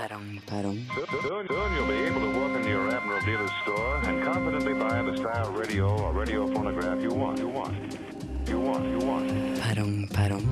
Perrong, 0.00 0.40
perrong. 0.46 0.78
Soon, 1.20 1.46
you'll 1.76 1.86
be 1.86 1.92
able 2.08 2.22
to 2.22 2.40
walk 2.40 2.56
into 2.56 2.70
your 2.70 2.88
Admiral 2.88 3.20
dealer's 3.20 3.50
store 3.62 4.00
and 4.08 4.24
confidently 4.24 4.72
buy 4.72 5.02
the 5.02 5.14
style 5.18 5.52
radio 5.52 5.88
or 5.88 6.14
radio 6.14 6.46
phonograph 6.54 7.02
you 7.02 7.10
want. 7.10 7.38
You 7.38 7.48
want. 7.48 7.76
You 8.48 8.60
want. 8.60 8.84
You 8.86 9.06
want. 9.06 9.60
Perrong, 9.60 10.08
perrong. 10.08 10.46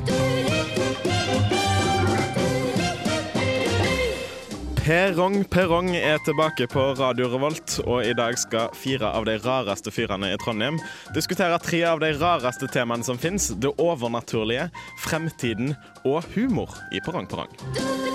Perrong 4.84 5.44
Perrong 5.44 5.96
er 5.96 6.18
tilbake 6.24 6.66
på 6.66 6.84
Radio 6.94 7.28
Revolt, 7.32 7.78
og 7.86 8.04
i 8.04 8.12
dag 8.12 8.38
skal 8.38 8.68
fire 8.76 9.14
av 9.16 9.24
de 9.24 9.38
rareste 9.40 9.92
fyrene 9.92 10.34
i 10.34 10.38
Trondheim 10.44 10.76
diskutere 11.16 11.56
tre 11.64 11.82
av 11.88 12.04
de 12.04 12.12
rareste 12.20 12.68
temaene 12.68 13.04
som 13.04 13.16
fins. 13.16 13.48
Det 13.56 13.72
overnaturlige, 13.80 14.68
fremtiden 15.08 15.72
og 16.04 16.20
humor 16.36 16.76
i 16.92 17.00
Perrong 17.00 17.32
Perrong. 17.32 18.07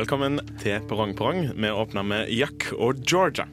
Velkommen 0.00 0.38
til 0.62 0.80
Perrong 0.88 1.10
Perrong. 1.12 1.50
Vi 1.60 1.70
åpner 1.76 2.04
med 2.08 2.30
Jack 2.32 2.70
og 2.72 3.02
Georgia. 3.04 3.44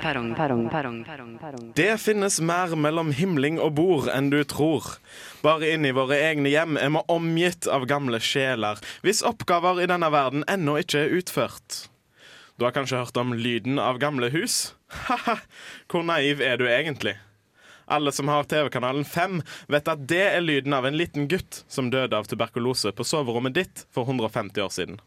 Perrong, 0.00 0.30
perrong, 0.38 0.70
perrong, 0.72 1.02
perrong. 1.04 1.66
Det 1.76 1.98
finnes 2.00 2.40
mer 2.40 2.72
mellom 2.80 3.10
himling 3.12 3.60
og 3.60 3.74
bord 3.76 4.08
enn 4.14 4.32
du 4.32 4.38
tror. 4.48 4.88
Bare 5.44 5.74
inni 5.74 5.92
våre 5.92 6.16
egne 6.30 6.48
hjem 6.48 6.80
er 6.80 6.96
vi 6.96 7.04
omgitt 7.12 7.68
av 7.68 7.84
gamle 7.90 8.22
sjeler, 8.24 8.80
hvis 9.04 9.20
oppgaver 9.20 9.84
i 9.84 9.90
denne 9.92 10.08
verden 10.14 10.48
ennå 10.48 10.78
ikke 10.80 11.04
er 11.04 11.14
utført. 11.18 11.82
Du 12.56 12.64
har 12.64 12.72
kanskje 12.72 13.04
hørt 13.04 13.20
om 13.20 13.36
lyden 13.36 13.76
av 13.76 14.00
gamle 14.00 14.32
hus? 14.32 14.72
Ha-ha, 15.10 15.42
hvor 15.92 16.08
naiv 16.08 16.40
er 16.40 16.56
du 16.56 16.64
egentlig? 16.70 17.18
Alle 17.86 18.12
som 18.12 18.28
har 18.28 18.44
TV-kanalen 18.50 19.04
5, 19.06 19.42
vet 19.70 19.88
at 19.88 20.06
det 20.10 20.22
er 20.24 20.42
lyden 20.42 20.74
av 20.74 20.88
en 20.88 20.96
liten 20.98 21.28
gutt 21.30 21.62
som 21.70 21.90
døde 21.90 22.18
av 22.18 22.26
tuberkulose 22.26 22.90
på 22.90 23.06
soverommet 23.06 23.54
ditt 23.54 23.84
for 23.94 24.08
150 24.10 24.64
år 24.64 24.72
siden. 24.74 24.98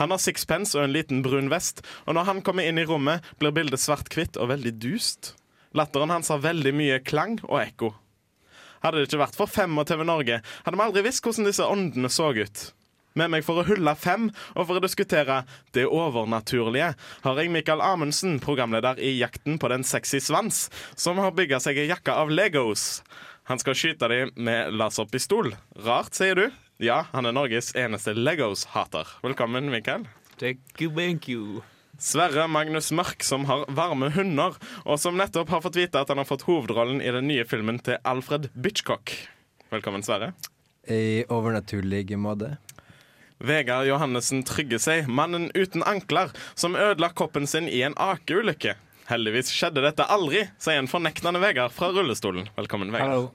Han 0.00 0.14
har 0.14 0.22
sixpence 0.22 0.78
og 0.78 0.86
en 0.86 0.94
liten 0.96 1.20
brun 1.20 1.50
vest, 1.52 1.82
og 2.08 2.16
når 2.16 2.28
han 2.30 2.40
kommer 2.46 2.64
inn 2.64 2.80
i 2.80 2.86
rommet, 2.88 3.20
blir 3.36 3.52
bildet 3.52 3.82
svart-hvitt 3.82 4.40
og 4.40 4.48
veldig 4.54 4.72
dust. 4.80 5.34
Latteren 5.76 6.12
hans 6.14 6.32
har 6.32 6.40
veldig 6.40 6.72
mye 6.72 7.02
klang 7.04 7.36
og 7.44 7.60
ekko. 7.60 7.92
Hadde 8.80 9.02
det 9.02 9.10
ikke 9.10 9.20
vært 9.20 9.36
for 9.36 9.50
Fem 9.52 9.76
og 9.76 9.84
TV 9.90 10.06
Norge, 10.08 10.40
hadde 10.64 10.80
vi 10.80 10.86
aldri 10.86 11.04
visst 11.04 11.26
hvordan 11.26 11.50
disse 11.50 11.68
åndene 11.68 12.08
så 12.08 12.30
ut. 12.32 12.62
Med 13.18 13.32
meg 13.32 13.42
for 13.42 13.58
å 13.58 13.66
hylle 13.66 13.94
Fem 13.98 14.28
og 14.54 14.66
for 14.68 14.78
å 14.78 14.82
diskutere 14.84 15.40
det 15.74 15.86
overnaturlige 15.90 16.92
har 17.24 17.40
jeg 17.40 17.50
Mikael 17.50 17.82
Amundsen, 17.82 18.38
programleder 18.42 19.00
i 19.02 19.16
Jakten 19.18 19.58
på 19.58 19.70
den 19.72 19.82
sexy 19.86 20.20
svans, 20.22 20.68
som 20.94 21.18
har 21.18 21.34
bygga 21.34 21.58
seg 21.62 21.80
ei 21.82 21.88
jakke 21.90 22.14
av 22.14 22.30
Legos. 22.30 23.02
Han 23.50 23.58
skal 23.58 23.74
skyte 23.74 24.06
dem 24.12 24.30
med 24.38 24.76
laserpistol. 24.78 25.56
Rart, 25.82 26.14
sier 26.14 26.38
du? 26.38 26.46
Ja, 26.78 27.02
han 27.10 27.26
er 27.26 27.34
Norges 27.34 27.72
eneste 27.74 28.14
Legos-hater. 28.14 29.10
Velkommen, 29.26 29.72
Mikael. 29.74 30.06
Thank 30.38 30.78
you, 30.78 30.92
thank 30.94 31.26
you. 31.28 31.64
Sverre 32.00 32.46
Magnus 32.48 32.92
Mørk, 32.96 33.26
som 33.26 33.42
har 33.50 33.66
varme 33.76 34.08
hunder, 34.14 34.54
og 34.86 35.02
som 35.02 35.18
nettopp 35.18 35.50
har 35.52 35.66
fått 35.66 35.76
vite 35.76 36.00
at 36.00 36.08
han 36.08 36.22
har 36.22 36.30
fått 36.30 36.46
hovedrollen 36.46 37.02
i 37.02 37.10
den 37.12 37.26
nye 37.28 37.44
filmen 37.44 37.82
til 37.84 37.98
Alfred 38.08 38.48
Bitchcock. 38.54 39.12
Velkommen, 39.74 40.06
Sverre. 40.06 40.30
I 40.88 41.26
overnaturlig 41.28 42.16
måte. 42.16 42.54
Vegard 43.40 43.86
Johannessen 43.88 44.42
Trygge 44.44 44.76
seg, 44.76 45.06
mannen 45.08 45.48
uten 45.56 45.80
ankler, 45.88 46.28
som 46.54 46.76
ødela 46.76 47.08
koppen 47.16 47.46
sin 47.48 47.70
i 47.72 47.80
en 47.86 47.96
akeulykke. 47.96 48.74
Heldigvis 49.08 49.48
skjedde 49.54 49.80
dette 49.80 50.04
aldri, 50.12 50.42
sier 50.60 50.76
en 50.76 50.90
fornektende 50.90 51.40
Vegard 51.40 51.72
fra 51.72 51.88
rullestolen. 51.94 52.50
Velkommen, 52.58 52.92
Vegard. 52.92 53.08
Hallo. 53.08 53.30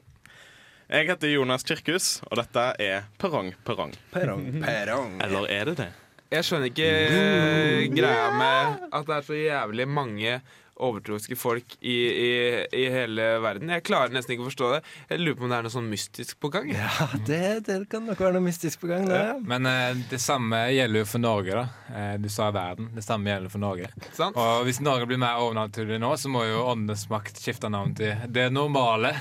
Jeg 0.85 1.09
heter 1.09 1.31
Jonas 1.33 1.66
Kirkhus, 1.66 2.09
og 2.29 2.38
dette 2.38 2.67
er 2.85 3.07
Perrong 3.17 3.55
Perrong. 3.66 3.95
Perrong. 4.13 4.45
Perrong. 4.67 5.16
Eller 5.25 5.49
er 5.49 5.71
det 5.71 5.77
det? 5.81 5.89
Jeg 6.35 6.45
skjønner 6.45 6.69
ikke 6.69 6.91
eh, 6.91 7.87
greia 7.93 8.29
med 8.37 8.85
at 8.93 9.09
det 9.09 9.17
er 9.17 9.25
så 9.25 9.39
jævlig 9.39 9.89
mange 9.89 10.37
overtroiske 10.75 11.38
folk 11.40 11.78
i, 11.80 11.96
i, 11.96 12.30
i 12.75 12.86
hele 12.94 13.28
verden. 13.44 13.72
Jeg 13.74 13.86
klarer 13.88 14.13
nesten 14.13 14.36
ikke 14.36 14.46
å 14.46 14.50
forstå 14.52 14.72
det. 14.75 14.81
Jeg 15.09 15.24
lurer 15.24 15.40
på 15.40 15.47
om 15.47 15.53
det 15.53 15.58
er 15.58 15.68
noe 15.68 15.75
sånn 15.75 15.90
mystisk 15.90 16.40
på 16.44 16.52
gang. 16.53 16.69
Ja, 16.75 17.09
det, 17.25 17.41
det 17.66 17.80
kan 17.91 18.06
nok 18.06 18.22
være 18.22 18.38
noe 18.38 18.46
mystisk 18.46 18.84
på 18.84 18.91
gang. 18.91 19.08
Det. 19.09 19.24
Men 19.50 19.69
eh, 19.69 20.03
det 20.12 20.22
samme 20.22 20.62
gjelder 20.75 21.02
jo 21.02 21.09
for 21.09 21.24
Norge, 21.25 21.58
da. 21.58 21.96
Eh, 21.96 22.14
du 22.22 22.30
sa 22.30 22.52
verden. 22.53 22.91
Det 22.94 23.06
samme 23.06 23.34
gjelder 23.34 23.53
for 23.53 23.64
Norge. 23.64 23.90
Sant? 24.12 24.38
Og 24.38 24.68
hvis 24.69 24.81
Norge 24.84 25.09
blir 25.09 25.22
mer 25.22 25.41
overnaturlig 25.41 25.97
nå, 26.03 26.14
så 26.22 26.30
må 26.31 26.46
jo 26.46 26.62
Åndenes 26.66 27.08
makt 27.09 27.41
skifte 27.41 27.72
navn 27.72 27.96
til 27.97 28.28
Det 28.35 28.47
normale. 28.53 29.16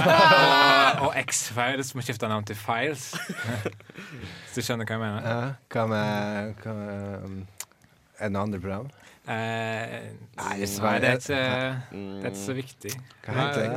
og 1.04 1.10
og 1.10 1.16
X-Files 1.26 1.94
må 1.94 2.04
skifte 2.06 2.28
navn 2.30 2.46
til 2.46 2.58
Files. 2.58 3.10
Hvis 4.50 4.58
du 4.58 4.62
skjønner 4.62 4.86
hva 4.86 4.96
jeg 4.96 5.02
mener? 5.02 5.26
Ja, 5.26 5.48
hva 5.74 5.86
med, 5.90 6.62
hva 6.62 6.76
med 6.76 7.59
Er 8.20 8.36
andre 8.36 8.60
program? 8.60 8.90
Eh, 9.30 9.36
Nei, 10.36 10.54
det 10.56 10.64
dessverre. 10.64 10.96
er 11.06 11.18
ikke, 11.20 11.40
det 11.92 12.24
er 12.24 12.30
ikke 12.30 12.40
så 12.40 12.54
viktig. 12.56 12.92
Hva 13.26 13.34
heter 13.36 13.74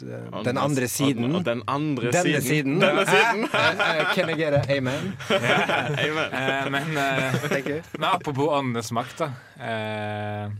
det? 0.00 0.20
Den 0.48 0.58
andre 0.60 0.88
siden. 0.90 1.36
Den 1.46 1.62
andre 1.70 2.12
Denne 2.16 2.40
siden. 2.42 2.78
Denne 2.82 3.04
siden. 3.06 3.44
Eh, 3.46 3.82
eh, 3.86 4.14
Can 4.16 4.32
I 4.32 4.36
get 4.40 4.56
it? 4.56 4.70
amen? 4.78 5.12
Amen. 6.06 6.32
Eh, 6.32 6.70
men 6.74 6.96
uh, 6.96 7.70
Men 7.98 8.08
apropos 8.08 8.50
åndenes 8.58 8.90
makt, 8.96 9.22
da. 9.22 9.30
Eh, 9.68 10.50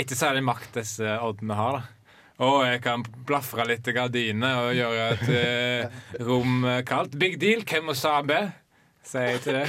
ikke 0.00 0.16
særlig 0.18 0.46
makt 0.46 0.80
disse 0.80 1.18
oddene 1.20 1.58
har, 1.58 1.80
da. 1.80 2.14
Og 2.44 2.64
jeg 2.66 2.80
kan 2.82 3.04
blafre 3.26 3.66
litt 3.68 3.86
i 3.86 3.94
gardinene 3.94 4.54
og 4.64 4.72
gjøre 4.74 5.04
et 5.12 5.28
eh, 5.30 6.00
rom 6.26 6.64
kaldt. 6.86 7.14
Big 7.20 7.36
deal, 7.42 7.62
hvem 7.62 7.90
må 7.90 7.94
sabe? 7.98 8.40
Sier 9.04 9.26
jeg 9.34 9.40
til 9.44 9.56
deg. 9.58 9.68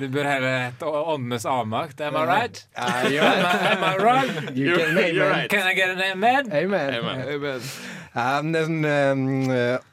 Du 0.00 0.06
bør 0.10 0.26
heller 0.26 0.56
hete 0.66 0.88
åndenes 0.90 1.44
avmakt. 1.46 2.00
Am 2.02 2.16
I 2.18 2.24
right? 2.26 2.58
Uh, 2.74 2.82
Am 2.82 3.12
I, 3.14 3.52
am 3.70 3.84
I 3.86 3.92
wrong? 4.02 4.30
You 4.58 4.74
can 4.76 4.96
You're 5.14 5.28
right. 5.30 5.50
Can 5.52 5.66
I 5.68 5.74
get 5.78 5.90
an 5.94 6.02
amen? 6.02 6.50
Amen. 6.52 6.94
Amen. 6.98 7.22
Amen. 7.36 7.68
Um, 8.10 8.48
det 8.50 8.58
er 8.58 8.66
sånn 8.66 8.88
um, 8.90 9.22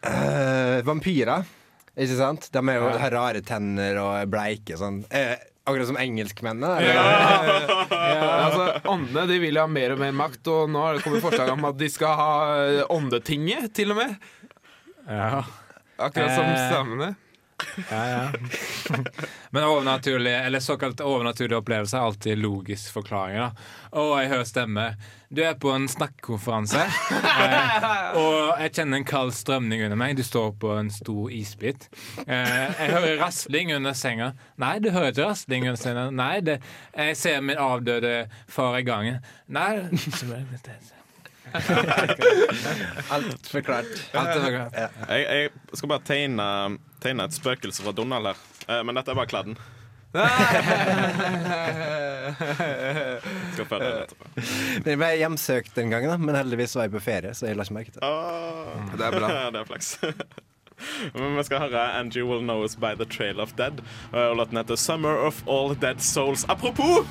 uh, 0.02 0.80
Vampyrer, 0.88 1.46
ikke 1.94 2.18
sant? 2.18 2.48
De 2.54 2.64
er 2.64 2.80
jo, 2.80 2.88
Ja. 2.90 2.98
har 3.04 3.14
rare 3.14 3.44
tenner 3.46 4.00
og 4.02 4.16
er 4.24 4.32
bleike 4.34 4.80
sånn. 4.82 5.04
Eh, 5.14 5.36
akkurat 5.70 5.92
som 5.92 6.00
engelskmennene. 6.02 6.82
Ja, 6.82 7.06
ja. 7.54 7.78
altså, 8.48 8.66
Åndene 8.90 9.28
de 9.30 9.38
vil 9.46 9.62
ha 9.62 9.68
mer 9.70 9.94
og 9.94 10.02
mer 10.02 10.18
makt, 10.18 10.50
og 10.50 10.74
nå 10.74 10.82
har 10.82 10.98
det 10.98 11.06
kommet 11.06 11.22
forslag 11.28 11.54
om 11.54 11.70
at 11.70 11.78
de 11.78 11.92
skal 11.94 12.18
ha 12.18 12.34
eh, 12.66 12.82
Åndetinget, 12.98 13.70
til 13.78 13.94
og 13.94 14.02
med. 14.02 14.18
Ja. 15.06 15.44
Akkurat 16.02 16.34
som 16.34 16.50
Eh. 16.50 16.68
samene. 16.74 17.14
Ja, 17.92 18.10
ja. 18.10 18.32
Men 19.50 19.64
overnaturlige, 19.64 20.38
eller 20.38 20.60
såkalt 20.60 21.02
overnaturlige 21.02 21.58
opplevelser 21.58 21.98
er 21.98 22.02
alltid 22.10 22.38
logisk 22.38 22.94
forklaring. 22.94 23.38
da. 23.38 23.52
Og 23.98 24.12
jeg 24.22 24.30
hører 24.30 24.44
stemme. 24.50 24.86
Du 25.30 25.42
er 25.44 25.58
på 25.60 25.72
en 25.76 25.88
snakkekonferanse, 25.92 26.86
eh, 27.12 27.88
og 28.16 28.62
jeg 28.62 28.72
kjenner 28.78 29.02
en 29.02 29.08
kald 29.08 29.34
strømning 29.36 29.84
under 29.84 30.00
meg. 30.00 30.16
Du 30.16 30.24
står 30.24 30.54
på 30.62 30.72
en 30.78 30.92
stor 30.94 31.34
isbit. 31.36 31.90
Eh, 32.24 32.54
jeg 32.80 32.94
hører 32.94 33.20
rasling 33.20 33.74
under 33.76 33.98
senga. 33.98 34.32
Nei, 34.56 34.78
du 34.80 34.92
hører 34.96 35.12
ikke 35.12 35.28
rasling 35.28 35.68
under 35.68 35.82
senga. 35.82 36.10
Nei, 36.16 36.36
det, 36.48 36.62
jeg 36.96 37.18
ser 37.20 37.42
min 37.44 37.60
avdøde 37.60 38.30
far 38.48 38.80
i 38.80 38.86
gangen. 38.88 39.20
Nei 39.52 39.74
Alt 43.14 43.48
forklart. 43.52 43.94
Alt 44.14 44.36
er 44.36 44.46
bra. 44.46 44.66
Jeg, 45.10 45.26
jeg 45.28 45.50
skal 45.80 45.90
bare 45.92 46.06
tegne, 46.08 46.48
tegne 47.04 47.26
et 47.30 47.36
spøkelse 47.38 47.84
fra 47.86 47.92
Donald 47.98 48.32
her. 48.32 48.46
Eh, 48.68 48.84
Men 48.86 48.96
dette 49.00 49.12
er 49.14 49.20
bare 49.20 49.32
kladden. 49.32 49.58
Skal 53.54 53.66
følge 53.70 53.90
etterpå. 54.04 54.26
Den 54.86 55.00
ble 55.02 55.10
hjemsøkt 55.20 55.76
den 55.78 55.92
gangen, 55.94 56.10
da, 56.12 56.18
men 56.22 56.36
heldigvis 56.38 56.76
var 56.78 56.88
jeg 56.88 56.94
på 56.96 57.02
ferie, 57.04 57.34
så 57.38 57.50
jeg 57.50 57.58
la 57.60 57.66
ikke 57.68 57.78
merke 57.78 57.92
til 57.96 58.02
det. 58.02 58.08
Åh. 58.08 58.94
Det 58.98 59.06
er 59.08 59.18
bra. 59.18 59.28
det 59.56 59.62
er 59.64 59.68
flaks. 59.72 59.90
Men 61.18 61.34
vi 61.40 61.44
skal 61.48 61.58
høre 61.64 61.84
'And 61.98 62.14
You 62.14 62.28
Will 62.30 62.44
Know 62.46 62.62
Us 62.64 62.76
By 62.78 62.92
The 63.00 63.06
Trail 63.10 63.40
of 63.42 63.56
Dead. 63.58 63.80
Og 64.14 64.36
låten 64.38 64.58
heter 64.58 64.76
Summer 64.78 65.16
of 65.26 65.42
All 65.50 65.74
Dead 65.82 65.98
Souls. 66.06 66.46
Apropos! 66.50 67.02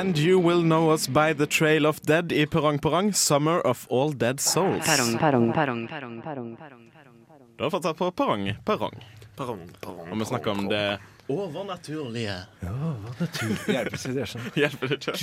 And 0.00 0.16
You 0.16 0.38
Will 0.40 0.62
Know 0.62 0.90
Us 0.94 1.06
By 1.08 1.34
The 1.34 1.46
Trail 1.46 1.84
of 1.86 2.00
Dead 2.02 2.32
i 2.32 2.46
Perrong 2.46 2.78
Perrong, 2.78 3.12
Summer 3.12 3.60
of 3.60 3.86
All 3.90 4.12
Dead 4.12 4.40
Souls. 4.40 4.86
Perrong, 4.86 5.18
perrong, 5.18 5.52
perrong, 5.52 5.86
perrong, 5.88 6.22
perrong, 6.22 6.56
perrong, 6.56 6.86
perrong. 7.28 7.48
Du 7.58 7.64
har 7.64 7.70
fortsatt 7.70 7.96
på 7.98 8.08
Perrong 8.16 8.54
Perrong. 8.64 8.96
Perrong, 9.36 9.60
perrong, 9.80 10.08
Og 10.12 10.18
vi 10.18 10.24
snakker 10.24 10.50
om 10.50 10.68
det 10.68 10.98
overnaturlige. 11.30 12.36
Hjelper 13.70 13.98
ikke 13.98 14.14
det, 14.16 14.24
sånn. 14.32 14.48
Hjelper 14.58 14.90
det 14.90 14.98
ikke? 14.98 15.14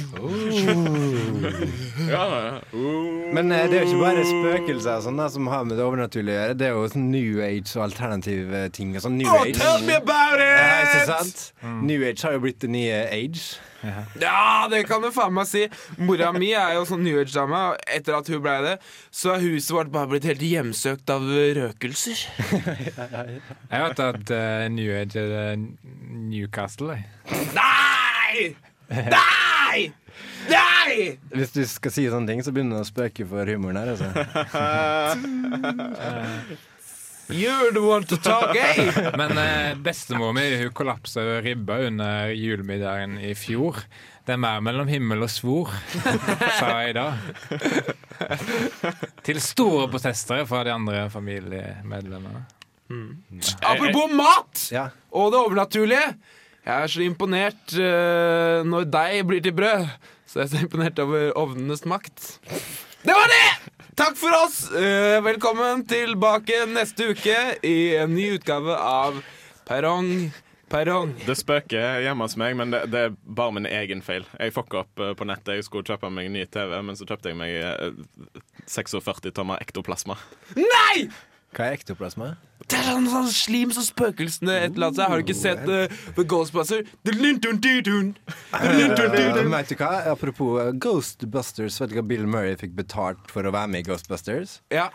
Ja, 2.14 2.24
ja. 2.30 2.60
Oh. 2.72 3.34
Men 3.36 3.52
eh, 3.52 3.66
det 3.68 3.80
er 3.82 3.84
jo 3.84 3.90
ikke 3.90 4.04
bare 4.06 4.24
spøkelser 4.30 5.00
og 5.02 5.08
sånn 5.10 5.18
da, 5.20 5.26
som 5.34 5.50
har 5.52 5.66
med 5.68 5.76
det 5.82 5.86
overnaturlige 5.90 6.38
å 6.38 6.40
gjøre. 6.44 6.58
Det 6.62 6.70
er 6.70 6.76
jo 6.78 6.86
sånn 6.94 7.10
New 7.12 7.42
Age 7.44 7.74
og 7.76 7.88
alternative 7.90 8.62
ting. 8.78 8.94
Og 8.96 9.04
sånn 9.08 9.18
New 9.20 9.28
Oh, 9.34 9.42
Age. 9.42 9.58
tell 9.58 9.82
me 9.90 9.98
about 9.98 10.38
it! 10.38 10.54
Ja, 10.54 10.86
ikke 10.86 11.08
sant? 11.10 11.48
New 11.82 12.06
Age 12.08 12.24
har 12.30 12.38
jo 12.38 12.46
blitt 12.46 12.62
det 12.64 12.72
nye 12.78 13.02
age. 13.12 13.58
Ja, 14.22 14.68
det 14.72 14.84
kan 14.90 15.04
du 15.04 15.10
faen 15.16 15.36
meg 15.36 15.48
si. 15.50 15.66
Mora 16.02 16.32
mi 16.36 16.52
er 16.58 16.76
jo 16.78 16.86
sånn 16.90 17.04
New 17.06 17.20
Age-dame, 17.22 17.62
og 17.72 17.92
etter 17.98 18.18
at 18.18 18.32
hun 18.32 18.42
blei 18.44 18.58
det, 18.66 18.76
så 19.14 19.36
er 19.36 19.46
huset 19.46 19.74
vårt 19.76 19.92
bare 19.94 20.12
blitt 20.14 20.28
helt 20.30 20.44
hjemsøkt 20.46 21.14
av 21.14 21.28
røkelser. 21.28 22.24
Jeg 22.88 23.74
har 23.74 23.86
hørt 23.88 24.04
at 24.04 24.34
eh, 24.36 24.68
New 24.74 24.92
Age 24.96 25.22
er 25.22 25.36
eh, 25.44 25.68
Newcastle. 26.28 26.98
jeg. 26.98 27.04
Nei! 27.56 28.56
Nei! 28.88 29.80
Nei! 30.48 30.96
Hvis 31.34 31.52
du 31.56 31.62
skal 31.68 31.92
si 31.94 32.08
sånne 32.12 32.32
ting, 32.32 32.44
så 32.46 32.54
begynner 32.56 32.80
det 32.80 32.88
å 32.88 32.90
spøke 32.90 33.28
for 33.28 33.50
humoren 33.52 33.82
her. 33.82 33.94
Altså. 33.96 34.08
You're 37.30 37.72
the 37.76 37.82
one 37.84 38.06
to 38.08 38.18
talk, 38.18 38.56
eh? 38.56 38.78
Men 39.20 39.38
eh, 39.38 39.74
bestemor 39.84 40.32
mi 40.36 40.46
hun 40.62 40.72
kollapsa 40.76 41.26
ribba 41.44 41.80
under 41.88 42.32
julemiddagen 42.32 43.18
i 43.20 43.34
fjor. 43.36 43.82
Det 44.28 44.36
er 44.36 44.40
mer 44.44 44.60
mellom 44.64 44.88
himmel 44.92 45.24
og 45.24 45.30
svor, 45.32 45.72
sa 46.60 46.72
jeg 46.84 46.96
da. 46.98 47.06
Til 49.28 49.40
store 49.44 49.88
protester 49.92 50.44
fra 50.50 50.64
de 50.68 50.74
andre 50.74 51.06
familiemedlemmene. 51.12 52.44
Apropos 53.68 54.12
mat 54.16 54.66
Ja. 54.72 54.88
og 55.12 55.32
det 55.32 55.40
overnaturlige. 55.40 56.10
Jeg 56.68 56.84
er 56.84 56.92
så 56.92 57.02
imponert 57.06 57.76
uh, 57.80 58.64
når 58.68 58.88
deig 58.92 59.22
blir 59.28 59.44
til 59.44 59.56
brød. 59.56 59.88
Så 60.28 60.42
jeg 60.42 60.46
er 60.48 60.52
så 60.58 60.64
imponert 60.66 61.00
over 61.00 61.32
ovnenes 61.40 61.86
makt. 61.88 62.40
Det 63.08 63.16
var 63.16 63.32
det! 63.32 63.46
Takk 63.98 64.18
for 64.18 64.30
oss. 64.46 64.72
Eh, 64.72 65.22
velkommen 65.24 65.86
tilbake 65.88 66.66
neste 66.70 67.04
uke 67.04 67.38
i 67.66 67.96
en 67.98 68.14
ny 68.14 68.28
utgave 68.36 68.76
av 68.78 69.24
Perrong, 69.66 70.30
perrong. 70.70 71.16
Det 71.26 71.34
spøker 71.40 72.04
hjemme 72.06 72.28
hos 72.28 72.38
meg, 72.38 72.54
men 72.60 72.70
det, 72.72 72.84
det 72.94 73.02
er 73.08 73.16
bare 73.26 73.56
min 73.58 73.66
egen 73.66 74.04
feil. 74.06 74.28
Jeg 74.38 74.54
fucka 74.54 74.84
opp 74.84 75.02
eh, 75.02 75.16
på 75.18 75.26
nettet. 75.26 75.58
Jeg 75.58 75.66
skulle 75.66 75.90
kjøpe 75.90 76.12
meg 76.14 76.30
en 76.30 76.38
ny 76.38 76.46
TV, 76.46 76.76
men 76.86 77.00
så 77.00 77.08
kjøpte 77.10 77.34
jeg 77.34 77.40
meg 77.42 77.58
eh, 77.58 78.70
46 78.70 79.34
tommer 79.34 79.66
ektoplasma. 79.66 80.20
Nei! 80.62 81.08
Hva 81.56 81.70
er 81.70 81.78
ektoplasma? 81.78 82.34
Det 82.68 82.76
er 82.76 82.88
sånn, 82.90 83.08
sånn 83.08 83.28
slim 83.32 83.72
som 83.72 83.86
spøkelsene 83.86 84.56
eller 84.66 84.94
seg. 84.96 85.08
Har 85.08 85.22
du 85.22 85.24
ikke 85.24 85.38
sett 85.38 85.64
uh, 85.70 85.86
The 86.18 86.26
Ghostbuster? 86.28 86.84
Dun-dun-dun-dun. 87.08 88.10
Dun-dun-dun-dun. 88.52 89.52
Vet 89.54 89.72
du 89.72 89.76
hva? 89.80 89.92
Apropos 90.12 90.58
eh, 90.64 90.72
Ghostbusters, 90.84 91.78
vet 91.82 91.94
du 91.94 92.00
hva 92.00 92.06
Bill 92.10 92.26
Murray 92.28 92.58
fikk 92.60 92.76
betalt 92.78 93.32
for 93.32 93.48
å 93.48 93.54
være 93.56 93.72
med 93.72 93.86
i 93.86 93.88
Ghostbusters? 93.88 94.58
Ja. 94.74 94.90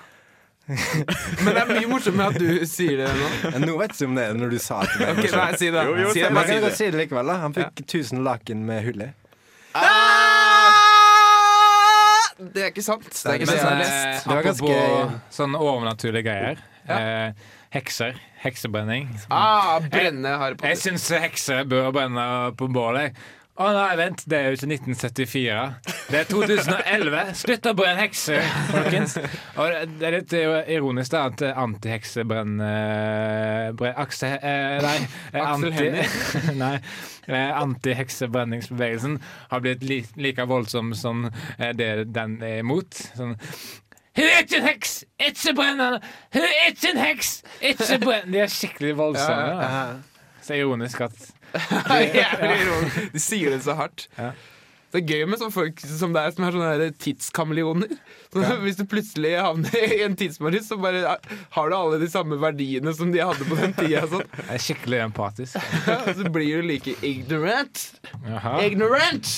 Men 0.68 1.48
det 1.56 1.62
er 1.62 1.70
mye 1.72 1.88
morsommere 1.90 2.34
at 2.34 2.38
du 2.38 2.66
sier 2.70 3.00
det 3.00 3.08
nå. 3.18 3.30
Eh, 3.50 3.58
Nå 3.64 3.78
vet 3.80 3.96
du 3.98 4.04
om 4.06 4.18
det 4.18 4.28
er 4.28 4.38
når 4.38 4.52
du 4.54 4.60
sa 4.62 4.82
det. 4.84 4.98
Okay. 5.00 5.30
Ok, 5.32 5.38
Nei, 5.38 5.48
si 5.58 5.72
det. 5.74 5.86
Jo, 5.88 5.96
jo, 6.04 6.12
si 6.12 6.22
det. 6.22 6.30
si 6.34 6.52
kan 6.52 6.66
godt 6.68 6.78
si 6.78 6.90
det 6.90 7.02
likevel. 7.06 7.32
da 7.32 7.40
Han 7.46 7.56
fikk 7.56 7.86
1000 7.88 8.26
laken 8.28 8.66
med 8.68 8.84
hull 8.90 9.06
i. 9.08 9.12
Ah! 9.72 10.21
Det 12.52 12.62
er 12.64 12.70
ikke 12.72 12.82
sant. 12.84 13.04
Det 13.08 13.26
er 13.30 13.38
ikke 13.40 13.54
jeg 13.54 13.64
Men, 13.64 13.80
eh, 13.82 14.20
Det 14.22 14.34
var 14.34 14.42
ganske- 14.42 14.76
apropos 14.76 15.36
sånne 15.38 15.58
overnaturlige 15.60 16.24
greier. 16.26 16.58
Eh, 16.88 17.32
hekser. 17.72 18.16
Heksebrenning. 18.42 19.08
Ah, 19.30 19.78
brenne 19.80 20.26
Harry 20.38 20.56
Jeg 20.56 20.58
Potter. 20.58 20.80
syns 20.90 21.08
hekser 21.22 21.64
bør 21.70 21.92
brenne 21.94 22.26
på 22.58 22.66
bålet. 22.72 23.14
Å 23.60 23.66
nei, 23.76 23.96
vent, 24.00 24.22
det 24.32 24.38
er 24.38 24.46
jo 24.48 24.56
ikke 24.56 24.68
1974. 24.70 25.56
Det 26.08 26.20
er 26.22 26.28
2011. 26.30 27.18
Slutt 27.36 27.66
å 27.68 27.72
brenne 27.76 28.00
hekser, 28.00 28.46
folkens. 28.70 29.18
Og 29.60 29.74
det 30.00 30.06
er 30.08 30.14
litt 30.16 30.32
ironisk 30.72 31.12
da 31.12 31.26
at 31.28 31.42
antiheksebrenne 31.50 32.70
eh, 33.76 33.92
Akse... 33.92 34.30
Eh, 34.40 34.78
nei. 34.80 34.94
eh, 35.34 35.36
Aksel 35.42 35.68
anti, 35.68 35.90
nei. 36.62 36.72
eh, 37.28 37.52
Antiheksebrenningsbevegelsen 37.60 39.18
har 39.52 39.62
blitt 39.68 39.84
li, 39.84 40.00
like 40.16 40.48
voldsom 40.48 40.94
som 40.96 41.26
eh, 41.28 41.74
det 41.76 41.90
den 42.16 42.38
er 42.40 42.62
imot. 42.64 43.04
Sånn 43.18 43.36
hun 44.12 44.26
er 44.28 44.42
ikke 44.42 44.58
en 44.58 44.66
heks! 44.66 44.90
Ikke 45.24 45.52
brenn 45.56 45.78
henne! 45.80 46.00
Hun 46.34 46.42
er 46.44 46.66
ikke 46.68 46.90
en 46.90 46.98
heks! 47.00 47.28
Ikke 47.64 47.96
brenn 48.02 48.32
De 48.34 48.42
er 48.44 48.50
skikkelig 48.52 48.90
voldsomme. 48.98 49.54
da. 49.56 50.34
Så 50.44 50.58
ironisk 50.60 51.00
at 51.06 51.16
Jævlig 51.52 52.56
ironisk. 52.64 53.12
De 53.12 53.22
sier 53.22 53.54
det 53.54 53.62
så 53.66 53.76
hardt. 53.78 54.08
Ja. 54.18 54.32
Det 54.92 55.00
er 55.00 55.08
gøy 55.08 55.22
med 55.24 55.40
sånne 55.40 55.54
folk 55.54 55.78
som 55.80 56.12
deg, 56.12 56.34
som 56.36 56.44
er 56.44 56.52
sånne 56.52 56.88
tidskameleoner. 57.00 57.94
Så 58.28 58.42
Hvis 58.60 58.76
du 58.76 58.82
plutselig 58.88 59.30
havner 59.40 59.86
i 59.88 60.02
en 60.04 60.16
tidsmaris, 60.20 60.66
så 60.68 60.76
bare 60.80 61.14
har 61.54 61.70
du 61.72 61.76
alle 61.76 62.00
de 62.02 62.10
samme 62.12 62.36
verdiene 62.40 62.92
som 62.96 63.08
de 63.14 63.22
hadde 63.24 63.46
på 63.48 63.56
den 63.56 63.72
tida. 63.78 64.02
Sånn. 64.10 64.26
Jeg 64.42 64.58
er 64.58 64.64
skikkelig 64.66 65.00
empatisk. 65.06 65.56
Ja, 65.88 65.96
så 66.12 66.28
blir 66.34 66.60
du 66.60 66.68
like 66.68 66.92
ignorant. 67.08 67.86
Jaha. 68.26 68.58
Ignorant! 68.66 69.32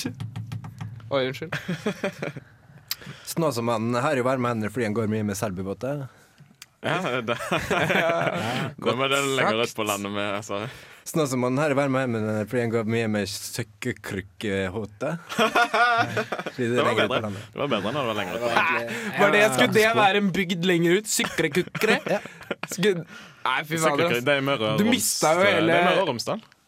Oi, 1.13 1.21
unnskyld. 1.29 1.55
Snåsamannen 3.31 3.95
har 4.03 4.19
jo 4.19 4.25
varme 4.27 4.51
hender 4.51 4.73
fordi 4.73 4.89
han 4.89 4.97
går 4.97 5.07
mye 5.11 5.23
med 5.23 5.39
selbubåter. 5.39 6.03
Ja, 6.85 6.99
det, 7.21 7.37
det 8.85 8.97
må 8.99 9.07
den 9.09 9.31
legge 9.39 9.63
ut 9.63 9.75
på 9.77 9.87
landet 9.87 10.11
med. 10.11 10.67
Altså. 11.05 11.27
som 11.29 11.43
har 11.45 11.61
her 11.61 11.71
i 11.71 11.75
hender 12.01 12.47
fordi 12.49 12.61
han 12.63 12.71
går 12.73 12.87
mye 12.89 13.07
med 13.13 13.27
søkkekrukkehåte. 13.29 15.11
Fordi 16.55 16.67
det 16.71 16.75
Det 16.75 16.83
var 16.87 16.95
bedre. 16.97 17.29
Det 17.29 17.59
var 17.61 17.67
bedre 17.67 17.91
når 17.93 17.99
det 18.01 18.09
var 18.09 18.17
lenger 18.19 18.35
ut. 18.35 18.41
Var 19.19 19.31
det, 19.35 19.43
skulle 19.53 19.73
det 19.75 19.85
være 19.95 20.17
en 20.23 20.31
bygd 20.33 20.65
lenger 20.65 20.97
ut? 20.99 21.07
Syklekukre? 21.07 21.99
Skulle... 22.73 23.05
Nei, 23.45 23.59
fy 23.69 23.77
fader. 23.77 24.15
Det 24.25 24.33
er 24.39 24.41
Møre 24.41 24.71
og 24.73 24.79
Du 24.81 24.85
Roms- 24.87 24.95
mista 24.95 25.33
jo 25.37 25.45
hele- 25.45 25.77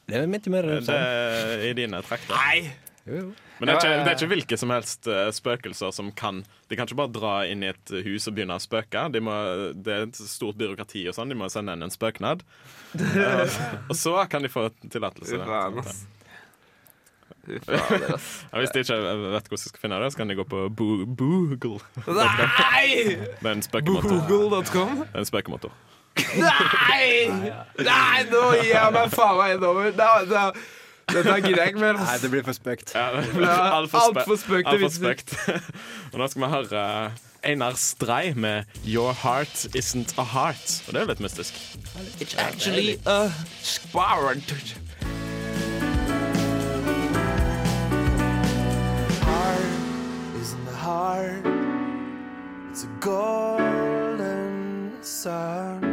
Det 0.07 0.15
er 0.21 0.27
midt 0.29 0.45
i 0.47 0.53
Møre 0.53 0.77
og 0.77 0.85
Det 0.85 0.93
Romsdal. 0.93 1.65
i 1.67 1.73
dine 1.81 2.01
trakter. 2.05 2.35
Nei! 2.37 2.69
Jo, 3.07 3.13
jo. 3.21 3.27
Men 3.57 3.69
det 3.69 3.73
er, 3.73 3.77
ikke, 3.79 3.91
det 4.03 4.09
er 4.11 4.17
ikke 4.19 4.29
hvilke 4.33 4.57
som 4.61 4.71
helst 4.73 5.07
eh, 5.09 5.29
spøkelser 5.33 5.93
som 5.95 6.09
kan 6.13 6.43
De 6.69 6.75
kan 6.77 6.85
ikke 6.85 6.97
bare 6.99 7.13
dra 7.15 7.31
inn 7.49 7.63
i 7.65 7.69
et 7.71 7.93
hus 8.05 8.27
og 8.29 8.35
begynne 8.37 8.57
å 8.59 8.61
spøke. 8.61 9.05
De 9.15 9.21
må, 9.23 9.33
det 9.73 9.93
er 9.95 10.05
et 10.09 10.19
stort 10.19 10.59
byråkrati 10.59 11.05
og 11.09 11.15
sånn. 11.17 11.31
De 11.31 11.37
må 11.39 11.47
sende 11.49 11.73
inn 11.77 11.87
en 11.87 11.93
spøknad. 11.93 12.43
Eh, 12.99 13.57
og 13.87 13.95
så 13.97 14.13
kan 14.29 14.43
de 14.45 14.51
få 14.51 14.67
tillatelse. 14.91 15.39
Ja, 17.47 18.59
hvis 18.59 18.73
de 18.75 18.81
ikke 18.83 18.95
vet 18.99 19.45
hvordan 19.47 19.51
de 19.55 19.59
skal 19.61 19.79
finne 19.79 19.99
det, 20.03 20.09
så 20.11 20.19
kan 20.19 20.27
de 20.31 20.35
gå 20.35 20.43
på 20.51 20.65
Bo- 20.75 21.05
Boogle. 21.07 21.77
Nei! 22.07 23.15
Det 23.39 23.47
er 23.47 23.53
en 23.53 23.63
spøkemotor. 23.63 24.17
Det 24.27 25.13
er 25.13 25.21
en 25.23 25.29
spøkemotor. 25.29 25.71
Nei! 26.41 27.07
Nei, 27.87 28.25
nå 28.31 28.41
gir 28.57 28.73
jeg 28.73 28.93
meg 28.97 29.13
faen 29.15 29.37
meg 29.39 29.55
innover. 29.55 29.91
Da, 29.95 30.09
da, 30.27 30.43
dette 31.13 31.35
gidder 31.41 31.61
jeg 31.61 31.73
ikke 31.73 31.79
mer. 31.79 32.01
Nei, 32.01 32.17
det 32.21 32.31
blir 32.31 32.43
for 32.43 32.57
spøkt. 32.57 32.91
Ja, 32.95 33.07
altfor 33.77 34.09
alt 34.09 34.23
for 34.27 34.35
spøkt, 34.39 34.67
alt 34.67 34.93
spøkt. 34.93 35.37
Og 36.13 36.19
nå 36.19 36.27
skal 36.27 36.43
vi 36.43 36.51
høre 36.55 36.83
Einar 37.47 37.77
Strei 37.79 38.33
med 38.35 38.63
'Your 38.83 39.13
Heart 39.13 39.67
Isn't 39.75 40.13
A 40.17 40.23
Heart'. 40.23 40.83
Og 40.87 40.93
det 40.93 40.99
er 40.99 41.05
jo 41.05 41.11
litt 41.13 41.19
mystisk. 41.19 41.53
It's 42.19 42.35
actually 42.37 42.99
a 43.05 43.31
sparrowed. 43.61 44.43
isn't 50.47 50.67
a 50.67 50.75
heart. 50.75 51.45
It's 52.69 52.83
a 52.83 52.87
golden 52.99 54.91
sun. 55.01 55.86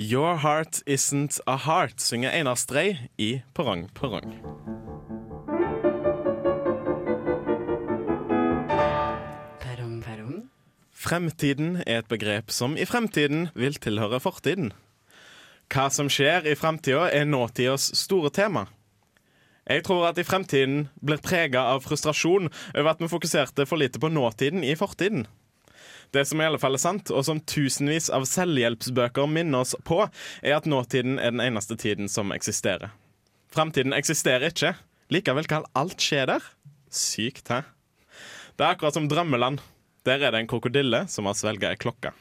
'Your 0.00 0.36
Heart 0.36 0.82
Isn't 0.86 1.40
A 1.44 1.56
Heart' 1.56 2.00
synger 2.00 2.30
Einar 2.30 2.54
Strei 2.54 3.10
i 3.18 3.42
Perrong 3.52 3.88
Perrong. 3.94 4.30
Fremtiden 10.94 11.82
er 11.86 11.98
et 11.98 12.08
begrep 12.08 12.50
som 12.54 12.76
i 12.76 12.86
fremtiden 12.86 13.48
vil 13.58 13.74
tilhøre 13.74 14.20
fortiden. 14.22 14.70
Hva 15.66 15.88
som 15.90 16.06
skjer 16.06 16.46
i 16.46 16.54
fremtida, 16.54 17.08
er 17.10 17.26
nåtidas 17.26 17.90
store 17.98 18.30
tema. 18.30 18.68
Jeg 19.66 19.82
tror 19.84 20.06
at 20.12 20.18
i 20.18 20.24
fremtiden 20.24 20.86
blir 21.02 21.18
prega 21.18 21.66
av 21.74 21.82
frustrasjon 21.82 22.46
over 22.76 22.92
at 22.92 23.02
vi 23.02 23.10
fokuserte 23.10 23.66
for 23.66 23.82
lite 23.82 23.98
på 23.98 24.12
nåtiden 24.14 24.62
i 24.62 24.78
fortiden. 24.78 25.26
Det 26.14 26.24
som 26.24 26.40
i 26.40 26.46
alle 26.48 26.60
fall 26.60 26.78
er 26.78 26.82
sant, 26.82 27.10
og 27.12 27.24
som 27.26 27.40
tusenvis 27.40 28.08
av 28.14 28.24
selvhjelpsbøker 28.28 29.28
minner 29.28 29.64
oss 29.64 29.74
på, 29.84 30.00
er 30.40 30.56
at 30.56 30.68
nåtiden 30.68 31.18
er 31.20 31.34
den 31.34 31.44
eneste 31.44 31.76
tiden 31.76 32.08
som 32.08 32.32
eksisterer. 32.32 32.94
Fremtiden 33.52 33.96
eksisterer 33.96 34.48
ikke. 34.48 34.74
Likevel 35.12 35.48
kan 35.48 35.66
alt 35.76 36.00
skje 36.00 36.24
der. 36.28 36.44
Sykt, 36.92 37.48
hæ? 37.52 37.62
Det 38.56 38.64
er 38.64 38.72
akkurat 38.72 38.96
som 38.96 39.08
drømmeland. 39.08 39.60
Der 40.08 40.24
er 40.24 40.32
det 40.32 40.40
en 40.42 40.50
krokodille 40.50 41.04
som 41.12 41.28
har 41.28 41.36
svelga 41.36 41.72
ei 41.72 41.80
klokke. 41.80 42.14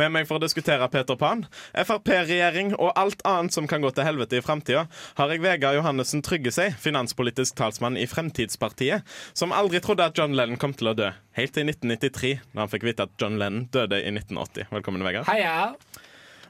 Med 0.00 0.08
meg 0.08 0.24
for 0.24 0.38
å 0.38 0.40
diskutere 0.40 0.86
Peter 0.88 1.18
Pan, 1.20 1.42
Frp-regjering 1.76 2.70
og 2.78 2.94
alt 2.96 3.20
annet 3.28 3.52
som 3.52 3.66
kan 3.68 3.82
gå 3.84 3.90
til 3.92 4.06
helvete 4.06 4.38
i 4.38 4.44
framtida, 4.44 4.86
har 5.18 5.32
jeg 5.32 5.42
Vegard 5.44 5.76
Johannessen 5.76 6.22
Tryggesei, 6.24 6.70
finanspolitisk 6.80 7.58
talsmann 7.58 7.98
i 8.00 8.06
Fremtidspartiet, 8.08 9.04
som 9.36 9.52
aldri 9.52 9.82
trodde 9.84 10.06
at 10.08 10.16
John 10.16 10.32
Lennon 10.38 10.56
kom 10.60 10.72
til 10.72 10.88
å 10.88 10.94
dø. 10.96 11.10
Helt 11.36 11.52
til 11.52 11.68
1993, 11.68 12.38
da 12.54 12.62
han 12.64 12.72
fikk 12.72 12.88
vite 12.88 13.04
at 13.04 13.12
John 13.20 13.36
Lennon 13.36 13.68
døde 13.74 14.00
i 14.00 14.08
1980. 14.14 14.72
Velkommen, 14.72 15.04
Vegard. 15.04 15.28
Heia! 15.28 15.74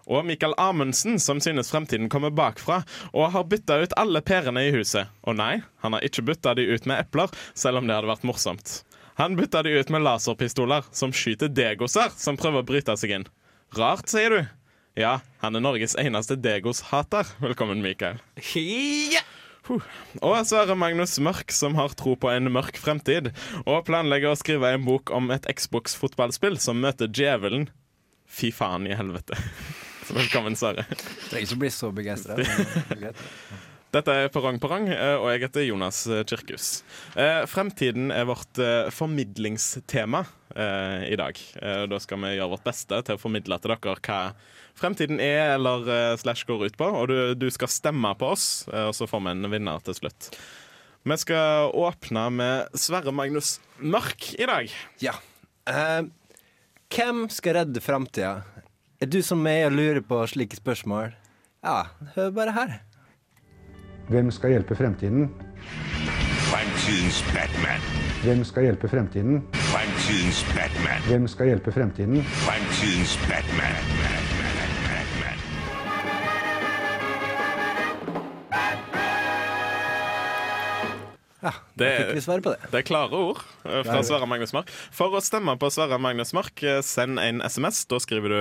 Og 0.07 0.23
Michael 0.27 0.55
Amundsen, 0.63 1.19
som 1.23 1.43
synes 1.43 1.75
fremtiden 1.75 2.11
kommer 2.15 2.31
bakfra, 2.31 2.85
og 3.11 3.35
har 3.35 3.51
bytta 3.51 3.81
ut 3.83 3.99
alle 3.99 4.23
pærene 4.23 4.69
i 4.69 4.73
huset. 4.75 5.11
Og 5.27 5.35
nei, 5.43 5.57
han 5.83 5.99
har 5.99 6.07
ikke 6.07 6.29
bytta 6.31 6.55
de 6.59 6.71
ut 6.71 6.87
med 6.87 7.03
epler, 7.03 7.35
selv 7.59 7.83
om 7.83 7.91
det 7.91 7.99
hadde 7.99 8.15
vært 8.15 8.27
morsomt. 8.31 8.85
Han 9.23 9.37
bytta 9.37 9.63
de 9.63 9.71
ut 9.71 9.89
med 9.89 10.03
laserpistoler, 10.03 10.83
som 10.91 11.13
skyter 11.15 11.47
degoser 11.47 12.11
som 12.19 12.35
prøver 12.35 12.65
å 12.65 12.67
bryte 12.67 12.97
seg 12.99 13.13
inn. 13.15 13.27
Rart, 13.79 14.09
sier 14.11 14.35
du? 14.35 14.41
Ja, 14.99 15.13
han 15.39 15.55
er 15.55 15.63
Norges 15.63 15.95
eneste 15.95 16.35
degos-hater. 16.43 17.31
Velkommen, 17.39 17.85
Mikael. 17.85 18.19
Ja. 19.15 19.23
Og 19.71 20.35
Sverre 20.51 20.75
Magnus 20.75 21.15
Mørk, 21.23 21.55
som 21.55 21.79
har 21.79 21.95
tro 21.95 22.17
på 22.19 22.33
en 22.33 22.51
mørk 22.51 22.83
fremtid, 22.83 23.31
og 23.63 23.85
planlegger 23.87 24.33
å 24.33 24.41
skrive 24.41 24.75
en 24.75 24.83
bok 24.91 25.15
om 25.15 25.31
et 25.31 25.47
Xbox-fotballspill 25.55 26.59
som 26.59 26.83
møter 26.83 27.07
djevelen. 27.07 27.69
Fy 28.27 28.51
faen 28.51 28.91
i 28.91 28.99
helvete. 28.99 29.39
Så 30.03 30.17
velkommen, 30.19 30.59
Sverre. 30.59 30.89
Trenger 31.29 31.47
ikke 31.47 31.63
bli 31.63 31.71
så 31.71 31.95
begeistra. 31.95 32.43
Dette 33.93 34.13
er 34.17 34.31
Perrong 34.33 34.57
Perrong, 34.57 34.87
eh, 34.89 35.19
og 35.21 35.27
jeg 35.35 35.43
heter 35.43 35.67
Jonas 35.67 35.99
eh, 36.09 36.23
Kirkhus. 36.25 36.69
Eh, 37.13 37.43
fremtiden 37.45 38.09
er 38.15 38.25
vårt 38.25 38.61
formidlingstema 38.95 40.25
i 40.53 41.17
dag. 41.17 41.39
Da 41.89 41.97
skal 42.05 42.19
vi 42.21 42.35
gjøre 42.35 42.51
vårt 42.53 42.65
beste 42.67 42.99
til 43.07 43.17
å 43.17 43.21
formidle 43.21 43.57
til 43.57 43.73
dere 43.73 43.95
hva 44.05 44.19
fremtiden 44.77 45.17
er 45.25 45.55
eller 45.55 45.89
slash 46.21 46.45
går 46.45 46.67
ut 46.67 46.77
på. 46.77 46.89
Og 46.93 47.09
du, 47.09 47.15
du 47.41 47.47
skal 47.49 47.73
stemme 47.73 48.11
på 48.21 48.29
oss, 48.35 48.45
og 48.69 48.93
så 48.93 49.09
får 49.09 49.23
vi 49.25 49.33
en 49.33 49.49
vinner 49.49 49.81
til 49.87 49.97
slutt. 49.97 50.29
Vi 51.09 51.19
skal 51.25 51.73
åpne 51.73 52.27
med 52.37 52.77
Sverre 52.77 53.17
Magnus 53.17 53.55
Mørk 53.81 54.35
i 54.37 54.51
dag. 54.53 54.77
Ja. 55.01 55.17
Uh, 55.65 56.13
hvem 56.93 57.25
skal 57.33 57.63
redde 57.63 57.81
framtida? 57.81 58.43
Er 59.01 59.09
du 59.09 59.23
som 59.25 59.41
meg 59.41 59.71
og 59.71 59.79
lurer 59.81 60.05
på 60.05 60.21
slike 60.37 60.61
spørsmål? 60.61 61.17
Ja, 61.65 61.87
hør 62.13 62.37
bare 62.37 62.59
her. 62.61 62.81
Hvem 64.13 64.31
skal 64.31 64.51
hjelpe 64.51 64.77
fremtiden? 64.77 65.31
Fremtidens 66.53 67.23
Batman. 67.35 67.81
Hvem 68.25 68.45
skal 68.45 68.63
hjelpe 68.67 68.89
fremtiden? 68.89 69.39
Fremtidens 69.53 70.43
Batman. 70.57 71.01
Hvem 71.09 71.29
skal 71.29 71.47
hjelpe 71.47 71.73
fremtiden? 71.73 72.23
Fremtidens 72.45 73.15
Batman. 73.29 73.79
Batman. 74.03 75.39
Ja, 81.43 81.51
Det 81.75 81.91
fikk 81.99 82.13
vi 82.15 82.23
svar 82.23 82.45
på 82.45 82.53
det. 82.53 82.69
Det 82.71 82.83
er 82.83 82.87
klare 82.87 83.19
ord 83.19 83.41
eh, 83.65 83.81
fra 83.89 84.03
Sverre 84.07 84.29
Magnus 84.31 84.53
Mark. 84.55 84.69
For 84.95 85.17
å 85.17 85.25
stemme 85.25 85.57
på 85.59 85.73
Sverre 85.75 85.99
Magnus 85.99 86.31
Mark, 86.37 86.55
eh, 86.63 86.83
send 86.87 87.19
en 87.19 87.41
SMS. 87.43 87.87
Da 87.91 87.99
skriver 88.03 88.29
du 88.37 88.41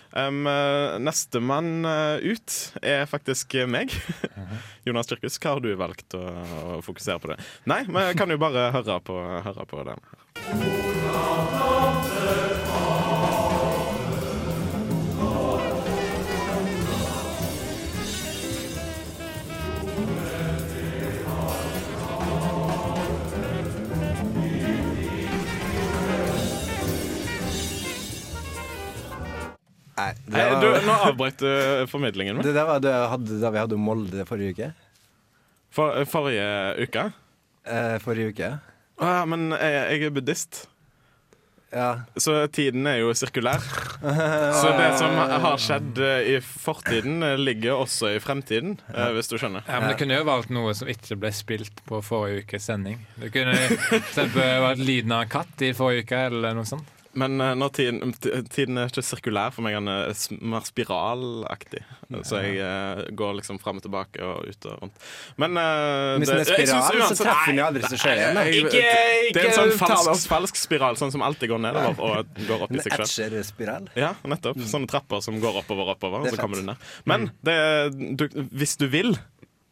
Um, 0.08 0.46
uh, 0.48 0.96
Nestemann 1.00 1.84
uh, 1.84 2.16
ut 2.20 2.72
er 2.80 3.06
faktisk 3.08 3.54
meg. 3.68 3.92
Jonas 4.88 5.06
Kirkus, 5.08 5.38
hva 5.40 5.50
har 5.54 5.60
du 5.64 5.76
valgt 5.80 6.14
å, 6.16 6.20
å 6.20 6.80
fokusere 6.84 7.18
på 7.22 7.28
det? 7.32 7.38
Nei, 7.68 7.84
vi 7.88 8.14
kan 8.18 8.30
jo 8.32 8.38
bare 8.40 8.72
høre 8.76 9.00
på, 9.04 9.14
høre 9.48 9.64
på 9.68 9.84
den. 9.88 10.00
Nei, 10.52 11.77
Nei, 30.32 30.46
du, 30.60 30.68
nå 30.86 30.96
avbrøt 31.08 31.40
du 31.42 31.50
formidlingen 31.90 32.36
min. 32.38 32.44
det 32.46 32.54
der 32.56 32.68
var 32.68 32.80
det 32.84 32.92
hadde, 33.14 33.40
da 33.42 33.50
vi 33.54 33.62
hadde 33.62 33.78
Molde 33.80 34.24
forrige 34.28 34.54
uke. 34.56 34.72
For, 35.74 36.02
forrige 36.08 36.48
uke. 36.84 37.06
Eh, 37.68 37.94
forrige 38.04 38.32
uke. 38.34 38.50
Å 38.98 39.12
ja, 39.14 39.22
men 39.30 39.50
jeg, 39.54 39.78
jeg 40.00 40.08
er 40.08 40.14
buddhist, 40.16 40.64
Ja. 41.70 41.88
så 42.16 42.46
tiden 42.48 42.86
er 42.88 42.96
jo 43.02 43.10
sirkulær. 43.14 43.60
Så 44.58 44.70
det 44.78 44.88
som 44.98 45.12
har 45.18 45.58
skjedd 45.60 45.98
eh, 46.00 46.30
i 46.32 46.36
fortiden, 46.40 47.18
eh, 47.26 47.36
ligger 47.36 47.76
også 47.84 48.14
i 48.14 48.20
fremtiden, 48.24 48.78
eh, 48.94 49.10
hvis 49.16 49.28
du 49.28 49.36
skjønner. 49.36 49.66
Ja, 49.68 49.80
men 49.82 49.90
det 49.92 49.98
kunne 50.00 50.16
jo 50.16 50.24
valgt 50.26 50.50
noe 50.54 50.72
som 50.78 50.88
ikke 50.88 51.18
ble 51.20 51.30
spilt 51.36 51.82
på 51.86 52.00
forrige 52.06 52.44
ukes 52.46 52.64
sending. 52.70 53.02
Det 53.20 53.30
kunne 53.34 53.54
valgt 54.64 54.80
lyden 54.82 55.12
av 55.18 55.26
en 55.26 55.32
katt 55.36 55.66
i 55.68 55.74
forrige 55.76 56.06
uke, 56.08 56.22
eller 56.30 56.56
noe 56.56 56.66
sånt. 56.68 56.88
Men 57.18 57.40
eh, 57.40 57.54
når 57.58 57.72
tiden, 57.74 58.12
tiden 58.52 58.78
er 58.78 58.90
ikke 58.90 59.02
sirkulær 59.04 59.54
for 59.54 59.66
meg, 59.66 59.74
den 59.78 59.90
er 59.90 60.12
mer 60.52 60.66
spiralaktig. 60.66 61.80
Så 62.26 62.42
jeg 62.44 62.58
eh, 62.62 63.02
går 63.18 63.38
liksom 63.40 63.58
fram 63.62 63.80
og 63.80 63.86
tilbake 63.86 64.22
og 64.24 64.46
ut 64.46 64.68
og 64.70 64.82
rundt. 64.84 65.06
Men 65.40 65.58
uh, 65.58 66.16
Hvis 66.20 66.30
den 66.30 66.42
er 66.42 66.50
spiral, 66.50 67.04
så 67.08 67.18
treffer 67.18 67.50
den 67.50 67.60
jo 67.60 67.66
aldri 67.68 67.84
seg 67.86 68.02
skjer 68.02 68.22
igjen. 68.22 68.40
Det 69.34 69.42
er 69.42 69.48
en 69.50 69.56
sånn 69.56 69.74
falsk, 69.80 70.28
falsk 70.30 70.60
spiral, 70.60 70.98
sånn 71.00 71.14
som 71.14 71.24
alltid 71.26 71.52
går 71.52 71.64
nedover 71.64 72.04
og 72.08 72.44
går 72.48 72.66
opp 72.68 72.76
i 72.76 72.84
seg 72.84 73.06
sjøl. 73.08 73.88
Ja, 73.98 74.12
nettopp. 74.28 74.60
Sånne 74.68 74.90
trapper 74.90 75.24
som 75.24 75.40
går 75.42 75.62
oppover, 75.62 75.88
og 75.88 75.96
oppover, 75.96 76.22
og 76.22 76.30
så 76.30 76.38
kommer 76.40 76.60
du 76.60 76.70
ned. 76.70 76.86
Men 77.08 77.30
det, 77.46 77.58
du, 78.20 78.28
hvis 78.52 78.76
du 78.80 78.86
vil, 78.92 79.16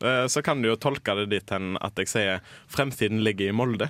så 0.02 0.42
kan 0.44 0.60
du 0.60 0.68
jo 0.68 0.80
tolke 0.80 1.14
det 1.22 1.30
dit 1.32 1.54
hen 1.54 1.78
at 1.80 1.96
jeg 2.02 2.10
sier 2.10 2.42
fremtiden 2.72 3.22
ligger 3.24 3.52
i 3.52 3.56
Molde. 3.56 3.88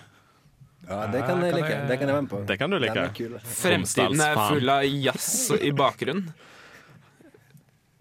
Ja, 0.86 1.06
det 1.10 1.22
kan 1.26 1.40
jeg 1.42 1.54
like. 1.56 1.76
Det 1.88 1.96
kan 1.98 2.08
jeg 2.08 2.14
være 2.14 2.22
med 2.22 2.30
på. 2.30 2.40
Det 2.46 2.56
kan 2.60 2.70
du 2.70 2.78
like. 2.78 2.94
Den 2.94 3.32
er. 3.34 3.46
Fremtiden 3.60 4.20
er 4.22 4.36
full 4.48 4.68
av 4.70 4.84
jazz 4.84 5.30
i 5.60 5.72
bakgrunnen. 5.74 6.28